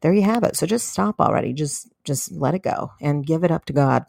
there 0.00 0.12
you 0.12 0.22
have 0.22 0.44
it. 0.44 0.56
So 0.56 0.66
just 0.66 0.88
stop 0.88 1.20
already. 1.20 1.52
Just 1.52 1.88
just 2.04 2.32
let 2.32 2.54
it 2.54 2.62
go 2.62 2.92
and 3.00 3.26
give 3.26 3.44
it 3.44 3.50
up 3.50 3.66
to 3.66 3.72
God. 3.72 4.04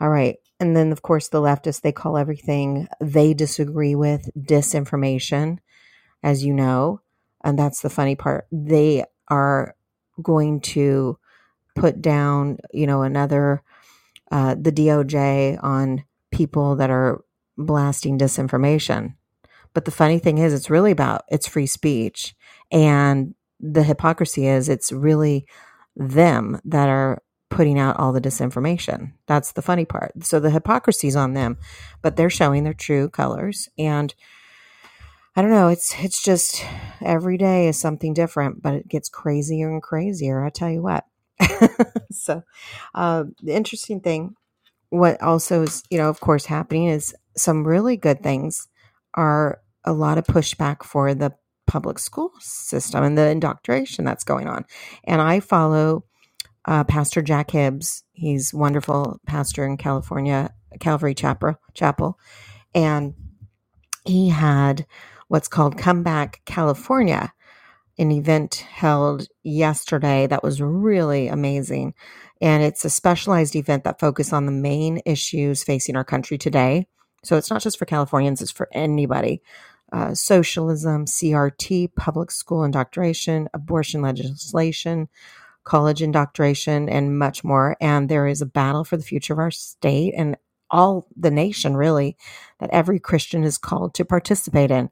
All 0.00 0.08
right. 0.08 0.36
And 0.60 0.76
then 0.76 0.90
of 0.90 1.02
course 1.02 1.28
the 1.28 1.40
leftists 1.40 1.80
they 1.80 1.92
call 1.92 2.16
everything 2.16 2.88
they 3.00 3.34
disagree 3.34 3.94
with 3.94 4.30
disinformation, 4.36 5.58
as 6.22 6.44
you 6.44 6.52
know. 6.52 7.00
And 7.44 7.58
that's 7.58 7.82
the 7.82 7.90
funny 7.90 8.16
part. 8.16 8.46
They 8.50 9.04
are 9.28 9.76
going 10.20 10.60
to 10.60 11.18
put 11.76 12.02
down, 12.02 12.58
you 12.72 12.86
know, 12.86 13.02
another 13.02 13.62
uh, 14.30 14.56
the 14.60 14.72
DOJ 14.72 15.62
on 15.62 16.04
people 16.30 16.76
that 16.76 16.90
are 16.90 17.24
blasting 17.56 18.18
disinformation. 18.18 19.14
But 19.74 19.84
the 19.84 19.90
funny 19.90 20.18
thing 20.18 20.38
is, 20.38 20.52
it's 20.52 20.70
really 20.70 20.90
about 20.90 21.22
it's 21.28 21.46
free 21.46 21.66
speech. 21.66 22.34
And 22.70 23.34
the 23.60 23.82
hypocrisy 23.82 24.46
is 24.46 24.68
it's 24.68 24.92
really 24.92 25.46
them 25.96 26.60
that 26.64 26.88
are 26.88 27.22
putting 27.50 27.78
out 27.78 27.98
all 27.98 28.12
the 28.12 28.20
disinformation. 28.20 29.12
That's 29.26 29.52
the 29.52 29.62
funny 29.62 29.84
part. 29.84 30.12
So 30.22 30.38
the 30.38 30.50
hypocrisy 30.50 31.08
is 31.08 31.16
on 31.16 31.34
them, 31.34 31.56
but 32.02 32.16
they're 32.16 32.30
showing 32.30 32.64
their 32.64 32.74
true 32.74 33.08
colors. 33.08 33.68
And 33.78 34.14
I 35.34 35.42
don't 35.42 35.50
know, 35.50 35.68
it's 35.68 35.94
it's 36.00 36.22
just 36.22 36.64
every 37.00 37.38
day 37.38 37.68
is 37.68 37.78
something 37.78 38.12
different, 38.12 38.62
but 38.62 38.74
it 38.74 38.88
gets 38.88 39.08
crazier 39.08 39.70
and 39.70 39.82
crazier. 39.82 40.44
I 40.44 40.50
tell 40.50 40.70
you 40.70 40.82
what. 40.82 41.04
so 42.10 42.42
uh, 42.94 43.24
the 43.42 43.54
interesting 43.54 44.00
thing, 44.00 44.34
what 44.90 45.22
also 45.22 45.62
is, 45.62 45.84
you 45.90 45.98
know, 45.98 46.08
of 46.08 46.20
course, 46.20 46.46
happening 46.46 46.88
is 46.88 47.14
some 47.36 47.66
really 47.66 47.96
good 47.96 48.22
things 48.22 48.68
are 49.18 49.60
a 49.84 49.92
lot 49.92 50.16
of 50.16 50.24
pushback 50.24 50.84
for 50.84 51.12
the 51.12 51.34
public 51.66 51.98
school 51.98 52.30
system 52.38 53.02
and 53.02 53.18
the 53.18 53.28
indoctrination 53.28 54.04
that's 54.04 54.24
going 54.24 54.46
on. 54.46 54.64
And 55.04 55.20
I 55.20 55.40
follow 55.40 56.04
uh, 56.64 56.84
Pastor 56.84 57.20
Jack 57.20 57.50
Hibbs. 57.50 58.04
He's 58.12 58.54
wonderful 58.54 59.20
pastor 59.26 59.66
in 59.66 59.76
California, 59.76 60.54
Calvary 60.78 61.14
Chapel, 61.14 61.56
Chapel, 61.74 62.18
and 62.74 63.14
he 64.06 64.28
had 64.28 64.86
what's 65.26 65.48
called 65.48 65.76
Comeback 65.76 66.40
California, 66.44 67.32
an 67.98 68.12
event 68.12 68.54
held 68.70 69.26
yesterday 69.42 70.28
that 70.28 70.44
was 70.44 70.62
really 70.62 71.26
amazing. 71.26 71.94
And 72.40 72.62
it's 72.62 72.84
a 72.84 72.90
specialized 72.90 73.56
event 73.56 73.82
that 73.84 73.98
focuses 73.98 74.32
on 74.32 74.46
the 74.46 74.52
main 74.52 75.00
issues 75.04 75.64
facing 75.64 75.96
our 75.96 76.04
country 76.04 76.38
today. 76.38 76.86
So 77.28 77.36
it's 77.36 77.50
not 77.50 77.60
just 77.60 77.78
for 77.78 77.84
Californians, 77.84 78.40
it's 78.40 78.50
for 78.50 78.70
anybody. 78.72 79.42
Uh, 79.92 80.14
socialism, 80.14 81.04
CRT, 81.04 81.94
public 81.94 82.30
school 82.30 82.64
indoctrination, 82.64 83.50
abortion 83.52 84.00
legislation, 84.00 85.10
college 85.62 86.00
indoctrination, 86.00 86.88
and 86.88 87.18
much 87.18 87.44
more. 87.44 87.76
And 87.82 88.08
there 88.08 88.26
is 88.26 88.40
a 88.40 88.46
battle 88.46 88.82
for 88.82 88.96
the 88.96 89.02
future 89.02 89.34
of 89.34 89.40
our 89.40 89.50
state 89.50 90.14
and 90.16 90.38
all 90.70 91.06
the 91.14 91.30
nation, 91.30 91.76
really, 91.76 92.16
that 92.60 92.70
every 92.70 92.98
Christian 92.98 93.44
is 93.44 93.58
called 93.58 93.92
to 93.96 94.06
participate 94.06 94.70
in. 94.70 94.88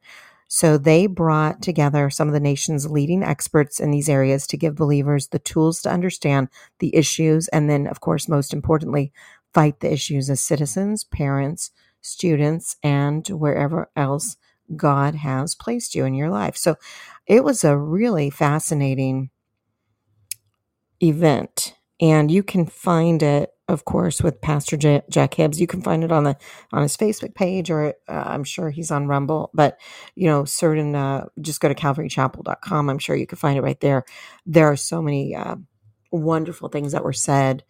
So 0.49 0.79
they 0.79 1.07
brought 1.07 1.61
together 1.61 2.09
some 2.11 2.29
of 2.29 2.35
the 2.35 2.41
nation's 2.41 2.91
leading 2.91 3.25
experts 3.25 3.81
in 3.81 3.91
these 3.91 4.11
areas 4.11 4.47
to 4.49 4.57
give 4.57 4.77
believers 4.77 5.29
the 5.29 5.39
tools 5.39 5.81
to 5.83 5.91
understand 5.91 6.49
the 6.81 6.95
issues 6.95 7.49
and 7.49 7.69
then, 7.69 7.87
of 7.87 8.01
course, 8.01 8.29
most 8.29 8.53
importantly, 8.53 9.13
fight 9.55 9.81
the 9.81 9.93
issues 9.93 10.31
as 10.31 10.41
citizens, 10.41 11.05
parents, 11.05 11.71
students, 12.03 12.77
and 12.83 13.27
wherever 13.29 13.91
else 13.97 14.37
God 14.77 15.17
has 15.17 15.55
placed 15.55 15.95
you 15.95 16.05
in 16.05 16.15
your 16.15 16.31
life. 16.31 16.57
So 16.57 16.77
it 17.27 17.45
was 17.45 17.65
a 17.65 17.77
really 17.79 18.31
fascinating 18.31 19.31
event, 21.03 21.77
and 22.01 22.31
you 22.31 22.43
can 22.43 22.67
find 22.67 23.23
it 23.23 23.51
of 23.69 23.85
course, 23.85 24.23
with 24.23 24.41
Pastor 24.41 24.77
J- 24.77 25.03
Jack 25.11 25.35
Hibbs. 25.35 25.61
You 25.61 25.67
can 25.67 25.83
find 25.83 26.05
it 26.05 26.13
on 26.13 26.25
the 26.25 26.37
on 26.73 26.83
his 26.83 26.97
Facebook 26.97 27.35
page, 27.35 27.71
or 27.71 27.95
uh, 28.09 28.25
I'm 28.27 28.45
sure 28.45 28.71
he's 28.71 28.91
on 28.91 29.09
Rumble. 29.09 29.51
But 29.55 29.79
you 30.15 30.27
know, 30.29 30.45
certain 30.45 30.95
uh, 30.95 31.27
just 31.41 31.61
go 31.61 31.69
to 31.69 31.75
CalvaryChapel.com. 31.75 32.91
I'm 32.91 32.99
sure 32.99 33.17
you 33.17 33.27
can 33.27 33.39
find 33.39 33.59
it 33.59 33.63
right 33.63 33.81
there. 33.81 34.05
There 34.47 34.67
are 34.71 34.77
so 34.77 35.03
many 35.03 35.35
uh, 35.35 35.57
wonderful 36.13 36.69
things 36.69 36.93
that 36.93 37.05
were 37.05 37.13
said, 37.13 37.65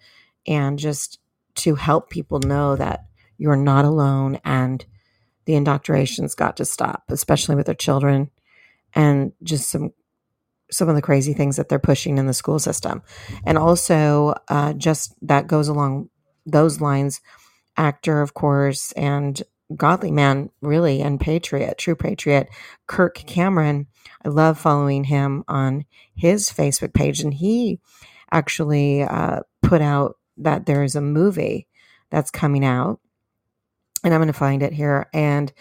and 0.47 0.79
just 0.79 1.19
to 1.57 1.75
help 1.75 2.11
people 2.11 2.39
know 2.41 2.77
that 2.77 3.07
you're 3.39 3.57
not 3.57 3.85
alone, 3.85 4.41
and 4.45 4.85
the 5.45 5.55
indoctrination's 5.55 6.35
got 6.35 6.57
to 6.57 6.65
stop, 6.65 7.05
especially 7.09 7.55
with 7.55 7.67
their 7.67 7.75
children, 7.75 8.31
and 8.95 9.33
just 9.43 9.71
some 9.71 9.93
some 10.71 10.89
of 10.89 10.97
the 10.97 11.03
crazy 11.03 11.33
things 11.33 11.57
that 11.57 11.69
they're 11.69 11.79
pushing 11.79 12.19
in 12.19 12.27
the 12.27 12.35
school 12.35 12.59
system. 12.59 13.03
And 13.45 13.57
also, 13.57 14.35
uh, 14.49 14.73
just 14.73 15.15
that 15.23 15.47
goes 15.47 15.69
along 15.69 16.09
those 16.45 16.81
lines, 16.81 17.21
actor, 17.77 18.21
of 18.21 18.35
course, 18.35 18.93
and 18.93 19.41
godly 19.75 20.11
man, 20.11 20.51
really, 20.61 21.03
and 21.03 21.21
patriot, 21.21 21.79
true 21.79 21.97
patriot, 21.97 22.49
Kirk 22.87 23.15
Cameron. 23.15 23.87
I 24.25 24.29
love 24.29 24.59
following 24.59 25.05
him 25.05 25.45
on 25.49 25.85
his 26.15 26.51
Facebook 26.51 26.95
page. 26.95 27.21
And 27.21 27.35
he 27.35 27.81
actually 28.31 29.03
uh, 29.03 29.41
put 29.63 29.83
out 29.83 30.17
that 30.39 30.67
there 30.67 30.83
is 30.83 30.95
a 30.95 31.01
movie 31.01 31.69
that's 32.11 32.31
coming 32.31 32.65
out. 32.65 33.01
And 34.05 34.15
I'm 34.15 34.21
going 34.21 34.29
to 34.29 34.33
find 34.33 34.63
it 34.63 34.73
here. 34.73 35.09
And 35.13 35.53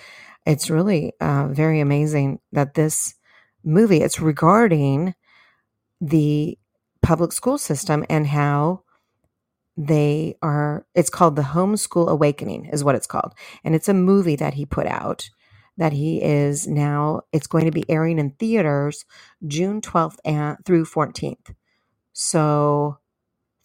it's 0.45 0.69
really 0.69 1.13
uh, 1.19 1.47
very 1.47 1.79
amazing 1.79 2.39
that 2.51 2.75
this 2.75 3.15
movie. 3.63 4.01
It's 4.01 4.19
regarding 4.19 5.15
the 5.99 6.57
public 7.01 7.31
school 7.31 7.57
system 7.57 8.05
and 8.09 8.27
how 8.27 8.81
they 9.77 10.35
are 10.41 10.85
it's 10.95 11.09
called 11.09 11.35
the 11.35 11.41
homeschool 11.41 12.07
awakening 12.07 12.65
is 12.65 12.83
what 12.83 12.95
it's 12.95 13.07
called 13.07 13.33
and 13.63 13.75
it's 13.75 13.89
a 13.89 13.93
movie 13.93 14.35
that 14.37 14.53
he 14.53 14.65
put 14.65 14.87
out 14.87 15.29
that 15.77 15.91
he 15.91 16.21
is 16.23 16.65
now 16.65 17.21
it's 17.33 17.47
going 17.47 17.65
to 17.65 17.71
be 17.71 17.87
airing 17.89 18.17
in 18.17 18.31
theaters 18.31 19.03
june 19.45 19.81
12th 19.81 20.17
and 20.23 20.57
through 20.65 20.85
14th 20.85 21.53
so 22.13 22.97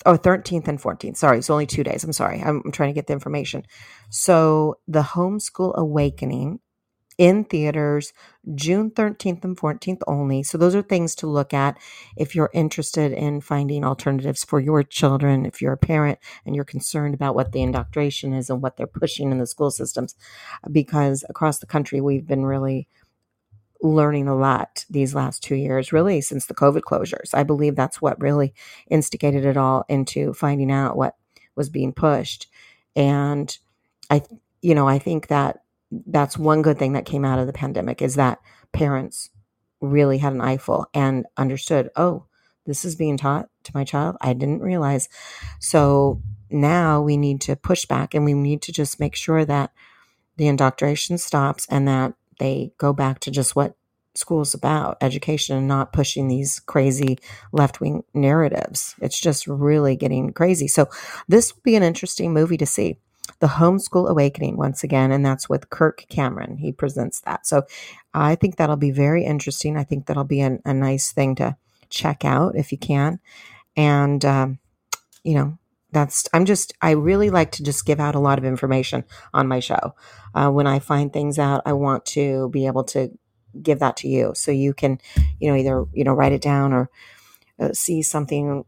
oh 0.07 0.16
13th 0.16 0.69
and 0.69 0.80
14th 0.80 1.16
sorry 1.16 1.38
it's 1.38 1.50
only 1.50 1.66
two 1.66 1.85
days 1.85 2.04
i'm 2.04 2.12
sorry 2.12 2.40
I'm, 2.40 2.62
I'm 2.64 2.73
trying 2.73 2.90
to 2.90 2.95
get 2.95 3.07
the 3.07 3.12
information 3.12 3.64
so 4.11 4.78
the 4.88 5.02
homeschool 5.02 5.75
awakening 5.76 6.61
in 7.19 7.45
theaters 7.45 8.14
June 8.54 8.90
13th 8.90 9.45
and 9.45 9.57
14th 9.59 10.00
only. 10.07 10.42
So, 10.42 10.57
those 10.57 10.75
are 10.75 10.80
things 10.80 11.14
to 11.16 11.26
look 11.26 11.52
at 11.52 11.76
if 12.16 12.35
you're 12.35 12.50
interested 12.54 13.12
in 13.12 13.42
finding 13.42 13.85
alternatives 13.85 14.42
for 14.42 14.59
your 14.59 14.83
children, 14.83 15.45
if 15.45 15.61
you're 15.61 15.75
a 15.75 15.78
parent 15.78 16.19
and 16.47 16.57
you're 16.57 16.64
concerned 16.64 17.14
about 17.14 17.35
what 17.35 17.52
the 17.52 17.61
indoctrination 17.61 18.33
is 18.33 18.49
and 18.49 18.62
what 18.62 18.78
they're 18.78 18.87
pushing 18.87 19.30
in 19.30 19.38
the 19.38 19.47
school 19.47 19.71
systems. 19.71 20.14
Because 20.73 21.23
across 21.28 21.59
the 21.59 21.66
country, 21.66 22.00
we've 22.00 22.26
been 22.26 22.47
really 22.47 22.88
learning 23.82 24.28
a 24.28 24.37
lot 24.37 24.84
these 24.90 25.14
last 25.14 25.42
two 25.42 25.54
years, 25.54 25.92
really 25.92 26.20
since 26.20 26.46
the 26.46 26.54
COVID 26.54 26.82
closures. 26.82 27.34
I 27.34 27.42
believe 27.42 27.76
that's 27.76 28.00
what 28.00 28.20
really 28.20 28.54
instigated 28.88 29.44
it 29.44 29.56
all 29.56 29.84
into 29.88 30.32
finding 30.34 30.70
out 30.70 30.96
what 30.96 31.16
was 31.56 31.68
being 31.68 31.92
pushed. 31.92 32.46
And 32.94 33.56
I, 34.10 34.22
you 34.62 34.75
know, 34.75 34.87
I 34.87 34.99
think 34.99 35.28
that 35.28 35.62
that's 35.90 36.38
one 36.38 36.62
good 36.62 36.78
thing 36.78 36.92
that 36.92 37.04
came 37.04 37.25
out 37.25 37.38
of 37.38 37.46
the 37.46 37.52
pandemic 37.52 38.02
is 38.02 38.14
that 38.16 38.38
parents 38.72 39.30
really 39.80 40.18
had 40.18 40.32
an 40.32 40.40
eyeful 40.40 40.87
and 40.94 41.26
understood, 41.37 41.90
oh, 41.96 42.26
this 42.66 42.84
is 42.84 42.94
being 42.94 43.16
taught 43.16 43.49
to 43.64 43.72
my 43.75 43.84
child. 43.84 44.16
I 44.20 44.32
didn't 44.32 44.60
realize. 44.60 45.08
So 45.58 46.22
now 46.50 47.00
we 47.00 47.16
need 47.16 47.40
to 47.42 47.56
push 47.56 47.87
back 47.87 48.14
and 48.14 48.25
we 48.25 48.34
need 48.34 48.62
to 48.62 48.72
just 48.72 49.00
make 49.00 49.16
sure 49.16 49.44
that 49.44 49.72
the 50.37 50.46
indoctrination 50.46 51.18
stops 51.18 51.66
and 51.70 51.88
that 51.88 52.14
they 52.40 52.72
go 52.79 52.92
back 52.92 53.20
to 53.20 53.31
just 53.31 53.55
what 53.55 53.76
school's 54.16 54.55
about 54.55 54.98
education 55.00 55.57
and 55.57 55.68
not 55.68 55.92
pushing 55.92 56.26
these 56.26 56.59
crazy 56.59 57.16
left 57.53 57.81
wing 57.81 58.03
narratives. 58.12 58.96
It's 59.00 59.20
just 59.20 59.46
really 59.46 59.94
getting 59.94 60.33
crazy. 60.33 60.66
So, 60.66 60.88
this 61.29 61.55
will 61.55 61.62
be 61.62 61.76
an 61.76 61.85
interesting 61.85 62.33
movie 62.33 62.57
to 62.57 62.66
see 62.66 62.98
the 63.38 63.46
Homeschool 63.46 64.09
Awakening 64.09 64.57
once 64.57 64.83
again, 64.83 65.12
and 65.12 65.24
that's 65.24 65.48
with 65.48 65.70
Kirk 65.70 66.05
Cameron. 66.09 66.59
He 66.59 66.72
presents 66.72 67.20
that. 67.20 67.46
So 67.46 67.62
I 68.12 68.35
think 68.35 68.57
that'll 68.57 68.76
be 68.76 68.90
very 68.90 69.24
interesting. 69.24 69.76
I 69.76 69.85
think 69.85 70.07
that'll 70.07 70.24
be 70.24 70.40
an, 70.40 70.61
a 70.64 70.74
nice 70.74 71.12
thing 71.12 71.37
to 71.37 71.57
check 71.88 72.24
out 72.24 72.57
if 72.57 72.72
you 72.72 72.79
can. 72.79 73.20
And, 73.76 74.24
um, 74.24 74.59
you 75.22 75.35
know, 75.35 75.59
that's, 75.92 76.29
I'm 76.33 76.44
just, 76.44 76.72
I 76.81 76.92
really 76.92 77.31
like 77.31 77.53
to 77.53 77.62
just 77.62 77.85
give 77.85 78.00
out 78.00 78.14
a 78.14 78.20
lot 78.20 78.38
of 78.38 78.44
information 78.44 79.05
on 79.35 79.48
my 79.48 79.61
show. 79.61 79.94
Uh, 80.35 80.50
when 80.50 80.66
I 80.66 80.79
find 80.79 81.12
things 81.12 81.38
out, 81.38 81.62
I 81.66 81.72
want 81.72 82.05
to 82.07 82.48
be 82.50 82.66
able 82.66 82.85
to 82.85 83.11
give 83.61 83.81
that 83.81 83.96
to 83.98 84.09
you 84.09 84.33
so 84.35 84.50
you 84.50 84.72
can, 84.72 85.00
you 85.40 85.50
know, 85.50 85.57
either, 85.57 85.85
you 85.92 86.05
know, 86.05 86.12
write 86.12 86.33
it 86.33 86.42
down 86.42 86.72
or, 86.72 86.90
uh, 87.59 87.72
see 87.72 88.03
something, 88.03 88.64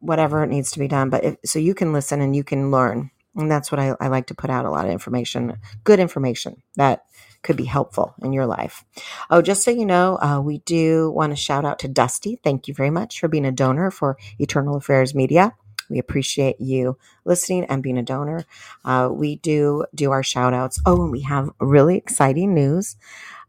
whatever 0.00 0.42
it 0.42 0.48
needs 0.48 0.70
to 0.72 0.78
be 0.78 0.88
done. 0.88 1.10
But 1.10 1.24
if, 1.24 1.36
so 1.44 1.58
you 1.58 1.74
can 1.74 1.92
listen 1.92 2.20
and 2.20 2.34
you 2.34 2.44
can 2.44 2.70
learn 2.70 3.10
and 3.36 3.50
that's 3.50 3.70
what 3.70 3.78
I, 3.78 3.94
I 4.00 4.08
like 4.08 4.26
to 4.28 4.34
put 4.34 4.50
out 4.50 4.64
a 4.64 4.70
lot 4.70 4.86
of 4.86 4.90
information, 4.90 5.58
good 5.84 6.00
information 6.00 6.62
that 6.76 7.04
could 7.42 7.56
be 7.56 7.64
helpful 7.64 8.14
in 8.22 8.32
your 8.32 8.46
life. 8.46 8.84
Oh, 9.30 9.42
just 9.42 9.62
so 9.62 9.70
you 9.70 9.86
know, 9.86 10.18
uh, 10.20 10.40
we 10.40 10.58
do 10.58 11.10
want 11.10 11.32
to 11.32 11.36
shout 11.36 11.64
out 11.64 11.78
to 11.80 11.88
Dusty. 11.88 12.40
Thank 12.42 12.66
you 12.66 12.74
very 12.74 12.90
much 12.90 13.20
for 13.20 13.28
being 13.28 13.44
a 13.44 13.52
donor 13.52 13.90
for 13.90 14.16
Eternal 14.38 14.76
Affairs 14.76 15.14
Media. 15.14 15.54
We 15.88 15.98
appreciate 15.98 16.60
you 16.60 16.98
listening 17.24 17.64
and 17.64 17.82
being 17.82 17.98
a 17.98 18.02
donor. 18.02 18.44
Uh, 18.84 19.08
we 19.12 19.36
do 19.36 19.86
do 19.94 20.10
our 20.10 20.22
shout 20.22 20.54
outs. 20.54 20.80
Oh, 20.86 21.02
and 21.02 21.12
we 21.12 21.22
have 21.22 21.50
really 21.60 21.96
exciting 21.96 22.54
news 22.54 22.96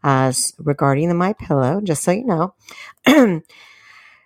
uh, 0.04 0.32
regarding 0.60 1.10
the 1.10 1.16
My 1.16 1.34
Pillow. 1.34 1.82
Just 1.82 2.04
so 2.04 2.12
you 2.12 2.26
know, 2.26 2.54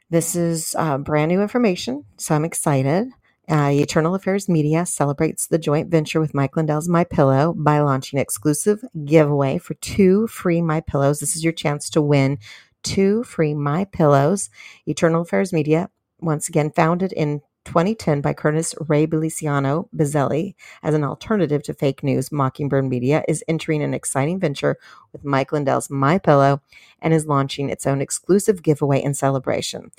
this 0.10 0.36
is 0.36 0.76
uh, 0.78 0.98
brand 0.98 1.30
new 1.30 1.42
information, 1.42 2.06
so 2.18 2.36
I'm 2.36 2.46
excited. 2.46 3.10
Uh, 3.50 3.70
Eternal 3.74 4.16
Affairs 4.16 4.48
Media 4.48 4.86
celebrates 4.86 5.48
the 5.48 5.58
joint 5.58 5.90
venture 5.90 6.22
with 6.22 6.34
Mike 6.34 6.56
Lindell's 6.56 6.88
My 6.88 7.04
Pillow 7.04 7.54
by 7.58 7.80
launching 7.80 8.18
an 8.18 8.22
exclusive 8.22 8.82
giveaway 9.04 9.58
for 9.58 9.74
two 9.76 10.28
free 10.28 10.62
My 10.62 10.80
Pillows. 10.80 11.20
This 11.20 11.36
is 11.36 11.44
your 11.44 11.52
chance 11.52 11.90
to 11.90 12.02
win 12.02 12.38
two 12.84 13.24
free 13.24 13.54
My 13.54 13.86
Pillows. 13.86 14.50
Eternal 14.86 15.24
Affairs 15.24 15.52
Media, 15.52 15.90
once 16.20 16.48
again 16.48 16.72
founded 16.72 17.12
in 17.12 17.42
2010 17.66 18.22
by 18.22 18.34
Curtis 18.34 18.76
Ray 18.88 19.06
Beliciano 19.06 19.88
Bizzelli 19.96 20.56
as 20.84 20.94
an 20.94 21.04
alternative 21.04 21.64
to 21.64 21.74
fake 21.74 22.04
news, 22.04 22.32
Mockingbird 22.32 22.86
Media 22.86 23.24
is 23.28 23.44
entering 23.48 23.84
an 23.84 23.94
exciting 23.94 24.40
venture 24.40 24.78
with 25.14 25.24
Mike 25.24 25.52
Lindell's 25.52 25.90
My 25.90 26.18
Pillow 26.18 26.62
and 27.02 27.14
is 27.14 27.28
launching 27.28 27.70
its 27.70 27.86
own 27.86 28.02
exclusive 28.02 28.64
giveaway 28.64 29.02
and 29.02 29.16
celebration. 29.16 29.92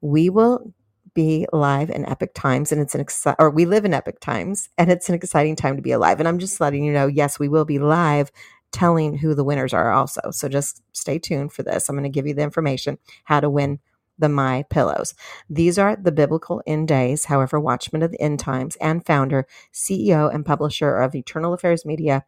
We 0.00 0.30
will 0.30 0.72
be 1.14 1.46
live 1.52 1.88
in 1.88 2.06
epic 2.06 2.32
times 2.34 2.70
and 2.70 2.80
it's 2.80 2.94
an 2.94 3.02
exci- 3.02 3.36
or 3.38 3.48
we 3.48 3.64
live 3.64 3.86
in 3.86 3.94
epic 3.94 4.20
times 4.20 4.68
and 4.76 4.92
it's 4.92 5.08
an 5.08 5.14
exciting 5.14 5.56
time 5.56 5.76
to 5.76 5.82
be 5.82 5.92
alive. 5.92 6.18
And 6.18 6.28
i'm 6.28 6.38
just 6.38 6.60
letting 6.60 6.84
you 6.84 6.92
know 6.92 7.06
yes 7.06 7.38
we 7.38 7.48
will 7.48 7.64
be 7.64 7.78
live 7.78 8.30
telling 8.72 9.16
who 9.16 9.34
the 9.34 9.44
winners 9.44 9.72
are 9.72 9.92
also. 9.92 10.20
So 10.30 10.48
just 10.48 10.82
stay 10.92 11.18
tuned 11.18 11.52
for 11.52 11.62
this. 11.62 11.88
I'm 11.88 11.96
going 11.96 12.04
to 12.04 12.10
give 12.10 12.26
you 12.26 12.34
the 12.34 12.42
information 12.42 12.98
how 13.24 13.40
to 13.40 13.48
win 13.48 13.78
the 14.18 14.28
my 14.28 14.64
pillows 14.70 15.14
these 15.48 15.78
are 15.78 15.96
the 15.96 16.12
biblical 16.12 16.62
end 16.66 16.88
days 16.88 17.26
however 17.26 17.58
watchman 17.60 18.02
of 18.02 18.10
the 18.10 18.20
end 18.20 18.38
times 18.38 18.76
and 18.76 19.04
founder 19.06 19.46
ceo 19.72 20.32
and 20.32 20.46
publisher 20.46 20.96
of 20.96 21.14
eternal 21.14 21.52
affairs 21.52 21.84
media 21.84 22.24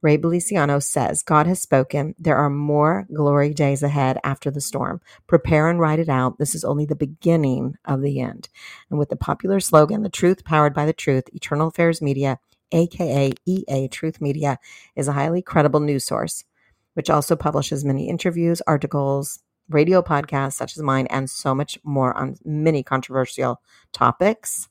Ray 0.00 0.16
Beliciano 0.16 0.80
says, 0.80 1.22
God 1.22 1.46
has 1.48 1.60
spoken. 1.60 2.14
There 2.18 2.36
are 2.36 2.50
more 2.50 3.06
glory 3.12 3.52
days 3.52 3.82
ahead 3.82 4.18
after 4.22 4.50
the 4.50 4.60
storm. 4.60 5.00
Prepare 5.26 5.68
and 5.68 5.80
write 5.80 5.98
it 5.98 6.08
out. 6.08 6.38
This 6.38 6.54
is 6.54 6.64
only 6.64 6.86
the 6.86 6.94
beginning 6.94 7.76
of 7.84 8.00
the 8.00 8.20
end. 8.20 8.48
And 8.90 8.98
with 8.98 9.08
the 9.08 9.16
popular 9.16 9.58
slogan, 9.58 10.02
The 10.02 10.08
Truth 10.08 10.44
Powered 10.44 10.72
by 10.72 10.86
the 10.86 10.92
Truth, 10.92 11.24
Eternal 11.34 11.68
Affairs 11.68 12.00
Media, 12.00 12.38
aka 12.70 13.32
EA 13.44 13.88
Truth 13.88 14.20
Media, 14.20 14.60
is 14.94 15.08
a 15.08 15.12
highly 15.12 15.42
credible 15.42 15.80
news 15.80 16.06
source, 16.06 16.44
which 16.94 17.10
also 17.10 17.34
publishes 17.34 17.84
many 17.84 18.08
interviews, 18.08 18.62
articles, 18.68 19.40
radio 19.68 20.02
podcasts 20.02 20.54
such 20.54 20.76
as 20.76 20.82
mine, 20.82 21.06
and 21.08 21.28
so 21.28 21.54
much 21.54 21.78
more 21.84 22.16
on 22.16 22.36
many 22.44 22.82
controversial 22.82 23.60
topics. 23.92 24.68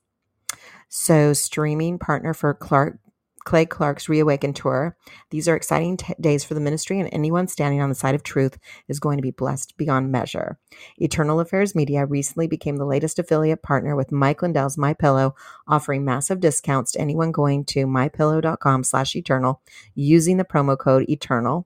So, 0.90 1.34
streaming 1.34 2.00
partner 2.00 2.34
for 2.34 2.54
Clark 2.54 3.00
Clay 3.48 3.66
Clark's 3.66 4.10
Reawaken 4.10 4.52
Tour. 4.52 4.98
These 5.30 5.48
are 5.48 5.56
exciting 5.56 5.96
t- 5.96 6.14
days 6.20 6.44
for 6.44 6.54
the 6.54 6.60
ministry, 6.60 7.00
and 7.00 7.08
anyone 7.14 7.48
standing 7.48 7.80
on 7.80 7.88
the 7.88 7.96
side 7.96 8.14
of 8.14 8.22
truth 8.22 8.60
is 8.90 9.00
going 9.00 9.18
to 9.18 9.22
be 9.22 9.32
blessed 9.32 9.78
beyond 9.78 10.12
measure. 10.12 10.60
Eternal 10.98 11.40
Affairs 11.40 11.74
Media 11.74 12.06
recently 12.06 12.48
became 12.48 12.76
the 12.76 12.86
latest 12.86 13.20
affiliate 13.20 13.64
partner 13.64 13.96
with 13.96 14.12
Mike 14.12 14.42
Lindell's 14.42 14.78
My 14.78 14.94
Pillow, 14.94 15.34
offering 15.66 16.04
massive 16.04 16.42
discounts 16.42 16.92
to 16.92 17.00
anyone 17.00 17.32
going 17.32 17.64
to 17.68 17.88
mypillow.com 17.88 18.84
slash 18.84 19.16
eternal 19.16 19.62
using 19.96 20.36
the 20.36 20.44
promo 20.44 20.78
code 20.78 21.10
eternal. 21.10 21.66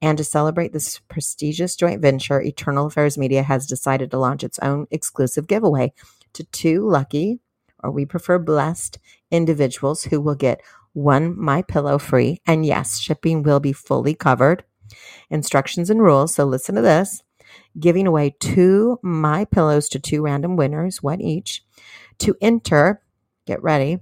And 0.00 0.18
to 0.18 0.24
celebrate 0.24 0.72
this 0.72 0.98
prestigious 1.08 1.76
joint 1.76 2.00
venture, 2.00 2.40
Eternal 2.40 2.86
Affairs 2.86 3.18
Media 3.18 3.42
has 3.42 3.66
decided 3.66 4.10
to 4.10 4.18
launch 4.18 4.44
its 4.44 4.58
own 4.60 4.86
exclusive 4.90 5.46
giveaway 5.46 5.92
to 6.34 6.44
two 6.44 6.88
lucky 6.88 7.40
or 7.82 7.90
we 7.90 8.06
prefer 8.06 8.38
blessed 8.38 8.98
individuals 9.30 10.04
who 10.04 10.20
will 10.20 10.34
get 10.34 10.62
one 10.92 11.38
my 11.38 11.62
pillow 11.62 11.98
free. 11.98 12.40
And 12.46 12.64
yes 12.64 12.98
shipping 12.98 13.42
will 13.42 13.60
be 13.60 13.72
fully 13.72 14.14
covered. 14.14 14.64
Instructions 15.30 15.90
and 15.90 16.02
rules. 16.02 16.34
So 16.34 16.44
listen 16.44 16.74
to 16.74 16.82
this. 16.82 17.22
Giving 17.78 18.06
away 18.06 18.36
two 18.40 18.98
my 19.02 19.44
pillows 19.46 19.88
to 19.90 19.98
two 19.98 20.22
random 20.22 20.56
winners 20.56 21.02
one 21.02 21.20
each. 21.20 21.64
To 22.20 22.36
enter 22.40 23.02
get 23.46 23.62
ready. 23.62 23.98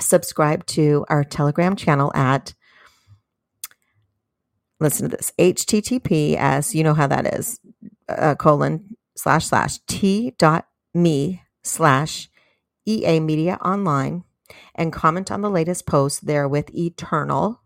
Subscribe 0.00 0.64
to 0.66 1.04
our 1.08 1.24
telegram 1.24 1.76
channel 1.76 2.12
at 2.14 2.54
listen 4.80 5.08
to 5.10 5.16
this. 5.16 5.32
Https 5.38 6.74
you 6.74 6.84
know 6.84 6.94
how 6.94 7.06
that 7.06 7.26
is 7.34 7.60
uh, 8.08 8.34
colon 8.34 8.96
slash 9.16 9.46
slash 9.46 9.78
t 9.86 10.34
dot 10.38 10.66
me 10.94 11.42
slash 11.62 12.28
ea 12.86 13.20
media 13.20 13.58
online 13.64 14.24
and 14.74 14.92
comment 14.92 15.30
on 15.30 15.42
the 15.42 15.50
latest 15.50 15.86
post 15.86 16.26
there 16.26 16.48
with 16.48 16.74
eternal 16.74 17.60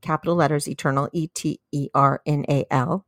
capital 0.00 0.34
letters 0.34 0.68
eternal 0.68 1.08
e-t-e-r-n-a-l 1.12 3.06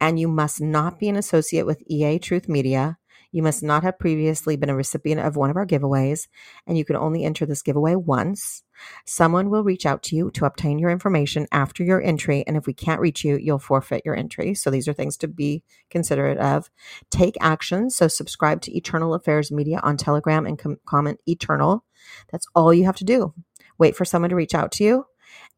and 0.00 0.18
you 0.18 0.28
must 0.28 0.60
not 0.60 0.98
be 0.98 1.08
an 1.08 1.16
associate 1.16 1.66
with 1.66 1.82
ea 1.90 2.18
truth 2.18 2.48
media. 2.48 2.98
You 3.32 3.42
must 3.42 3.62
not 3.62 3.82
have 3.82 3.98
previously 3.98 4.56
been 4.56 4.70
a 4.70 4.76
recipient 4.76 5.20
of 5.20 5.36
one 5.36 5.50
of 5.50 5.56
our 5.56 5.66
giveaways, 5.66 6.28
and 6.66 6.78
you 6.78 6.84
can 6.84 6.96
only 6.96 7.24
enter 7.24 7.44
this 7.44 7.62
giveaway 7.62 7.94
once. 7.94 8.62
Someone 9.04 9.50
will 9.50 9.64
reach 9.64 9.86
out 9.86 10.02
to 10.04 10.16
you 10.16 10.30
to 10.32 10.44
obtain 10.44 10.78
your 10.78 10.90
information 10.90 11.46
after 11.52 11.82
your 11.82 12.02
entry, 12.02 12.44
and 12.46 12.56
if 12.56 12.66
we 12.66 12.74
can't 12.74 13.00
reach 13.00 13.24
you, 13.24 13.36
you'll 13.36 13.58
forfeit 13.58 14.02
your 14.04 14.16
entry. 14.16 14.54
So 14.54 14.70
these 14.70 14.88
are 14.88 14.92
things 14.92 15.16
to 15.18 15.28
be 15.28 15.62
considerate 15.90 16.38
of. 16.38 16.70
Take 17.10 17.36
action. 17.40 17.90
So 17.90 18.08
subscribe 18.08 18.60
to 18.62 18.76
Eternal 18.76 19.14
Affairs 19.14 19.50
Media 19.50 19.80
on 19.82 19.96
Telegram 19.96 20.46
and 20.46 20.58
com- 20.58 20.80
comment 20.86 21.20
Eternal. 21.26 21.84
That's 22.30 22.46
all 22.54 22.72
you 22.72 22.84
have 22.84 22.96
to 22.96 23.04
do. 23.04 23.34
Wait 23.78 23.96
for 23.96 24.04
someone 24.04 24.30
to 24.30 24.36
reach 24.36 24.54
out 24.54 24.72
to 24.72 24.84
you, 24.84 25.06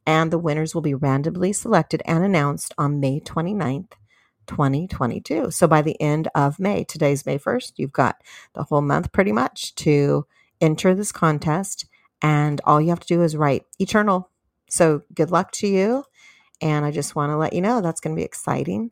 and 0.06 0.30
the 0.30 0.38
winners 0.38 0.74
will 0.74 0.82
be 0.82 0.94
randomly 0.94 1.52
selected 1.52 2.02
and 2.04 2.24
announced 2.24 2.74
on 2.78 3.00
May 3.00 3.20
29th 3.20 3.92
2022. 4.48 5.50
So 5.52 5.68
by 5.68 5.82
the 5.82 6.00
end 6.00 6.28
of 6.34 6.58
May, 6.58 6.82
today's 6.82 7.24
May 7.24 7.38
1st, 7.38 7.74
you've 7.76 7.92
got 7.92 8.16
the 8.54 8.64
whole 8.64 8.80
month 8.80 9.12
pretty 9.12 9.30
much 9.30 9.74
to 9.76 10.26
enter 10.60 10.94
this 10.94 11.12
contest. 11.12 11.86
And 12.22 12.60
all 12.64 12.80
you 12.80 12.88
have 12.88 13.00
to 13.00 13.06
do 13.06 13.22
is 13.22 13.36
write 13.36 13.64
eternal. 13.78 14.30
So 14.70 15.02
good 15.14 15.30
luck 15.30 15.52
to 15.52 15.68
you. 15.68 16.04
And 16.60 16.84
I 16.84 16.90
just 16.90 17.14
want 17.14 17.30
to 17.30 17.36
let 17.36 17.52
you 17.52 17.60
know 17.60 17.80
that's 17.80 18.00
going 18.00 18.14
to 18.14 18.20
be 18.20 18.24
exciting 18.24 18.90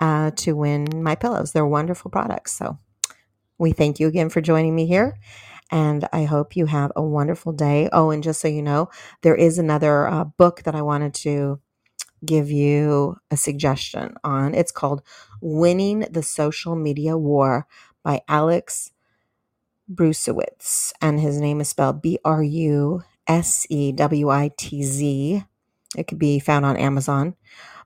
uh, 0.00 0.30
to 0.36 0.54
win 0.54 0.86
my 1.02 1.14
pillows. 1.14 1.52
They're 1.52 1.66
wonderful 1.66 2.10
products. 2.10 2.52
So 2.52 2.78
we 3.58 3.72
thank 3.72 4.00
you 4.00 4.08
again 4.08 4.28
for 4.28 4.40
joining 4.40 4.74
me 4.74 4.86
here. 4.86 5.18
And 5.70 6.06
I 6.12 6.24
hope 6.24 6.54
you 6.54 6.66
have 6.66 6.92
a 6.94 7.02
wonderful 7.02 7.52
day. 7.52 7.88
Oh, 7.92 8.10
and 8.10 8.22
just 8.22 8.40
so 8.40 8.48
you 8.48 8.62
know, 8.62 8.90
there 9.22 9.34
is 9.34 9.58
another 9.58 10.06
uh, 10.06 10.24
book 10.24 10.62
that 10.64 10.74
I 10.74 10.82
wanted 10.82 11.14
to 11.14 11.60
give 12.24 12.50
you 12.50 13.16
a 13.30 13.36
suggestion 13.36 14.14
on. 14.22 14.54
It's 14.54 14.72
called 14.72 15.02
Winning 15.40 16.00
the 16.10 16.22
Social 16.22 16.76
Media 16.76 17.16
War 17.16 17.66
by 18.02 18.20
Alex 18.28 18.90
Brusewitz. 19.94 20.92
And 21.00 21.20
his 21.20 21.40
name 21.40 21.60
is 21.60 21.68
spelled 21.68 22.02
B 22.02 22.18
R 22.24 22.42
U 22.42 23.02
S 23.26 23.66
E 23.70 23.92
W 23.92 24.30
I 24.30 24.50
T 24.56 24.82
Z. 24.82 25.44
It 25.96 26.06
could 26.06 26.18
be 26.18 26.38
found 26.38 26.64
on 26.64 26.76
Amazon, 26.76 27.34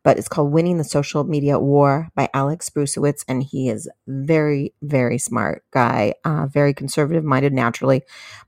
but 0.05 0.16
it's 0.16 0.29
called 0.29 0.53
Winning 0.53 0.79
the 0.79 0.85
Social 0.85 1.25
Media 1.25 1.59
War 1.59 2.09
by 2.14 2.29
Alex 2.33 2.71
Brusewitz. 2.71 3.25
And 3.27 3.42
he 3.42 3.69
is 3.69 3.88
very, 4.07 4.73
very 4.83 5.19
smart 5.19 5.64
guy, 5.73 6.14
uh, 6.25 6.47
very 6.47 6.73
conservative 6.73 7.25
minded 7.25 7.53
naturally, 7.53 8.03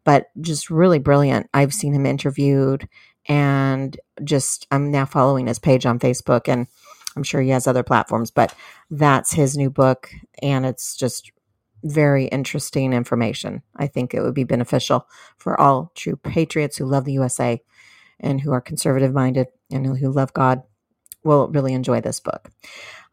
but 0.05 0.27
just 0.41 0.71
really 0.71 1.01
brilliant. 1.01 1.49
I've 1.53 1.75
seen 1.75 1.93
him 1.93 2.07
interviewed 2.07 2.89
and 3.27 3.99
just 4.25 4.67
I'm 4.71 4.91
now 4.91 5.05
following 5.05 5.49
his 5.49 5.59
page 5.59 5.85
on 5.85 5.99
Facebook 5.99 6.49
and 6.49 6.67
I'm 7.17 7.25
sure 7.25 7.41
he 7.41 7.51
has 7.51 7.67
other 7.67 7.83
platforms, 7.83 8.31
but 8.31 8.55
that's 8.91 9.33
his 9.33 9.57
new 9.57 9.71
book 9.71 10.11
and 10.41 10.65
it's 10.65 10.97
just 10.97 11.33
very 11.85 12.27
interesting 12.27 12.93
information. 12.93 13.63
I 13.77 13.87
think 13.87 14.15
it 14.15 14.23
would 14.23 14.35
be 14.35 14.45
beneficial 14.45 15.07
for 15.37 15.61
all 15.61 15.93
true 15.95 16.17
patriots 16.17 16.77
who 16.77 16.87
love 16.87 17.05
the 17.05 17.13
USA 17.13 17.61
and 18.21 18.41
who 18.41 18.53
are 18.53 18.61
conservative 18.61 19.13
minded 19.13 19.49
and 19.71 19.87
who 19.87 20.11
love 20.11 20.33
God 20.33 20.63
will 21.25 21.49
really 21.49 21.73
enjoy 21.73 22.01
this 22.01 22.21
book. 22.21 22.51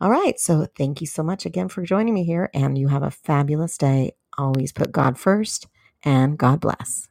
All 0.02 0.10
right, 0.10 0.40
so 0.40 0.68
thank 0.78 1.02
you 1.02 1.08
so 1.08 1.24
much 1.24 1.46
again 1.46 1.70
for 1.70 1.84
joining 1.84 2.14
me 2.14 2.24
here 2.24 2.50
and 2.54 2.78
you 2.78 2.88
have 2.90 3.04
a 3.04 3.12
fabulous 3.12 3.78
day. 3.78 4.14
Always 4.38 4.72
put 4.72 4.92
God 4.92 5.18
first 5.18 5.68
and 6.04 6.38
God 6.38 6.60
bless. 6.60 7.08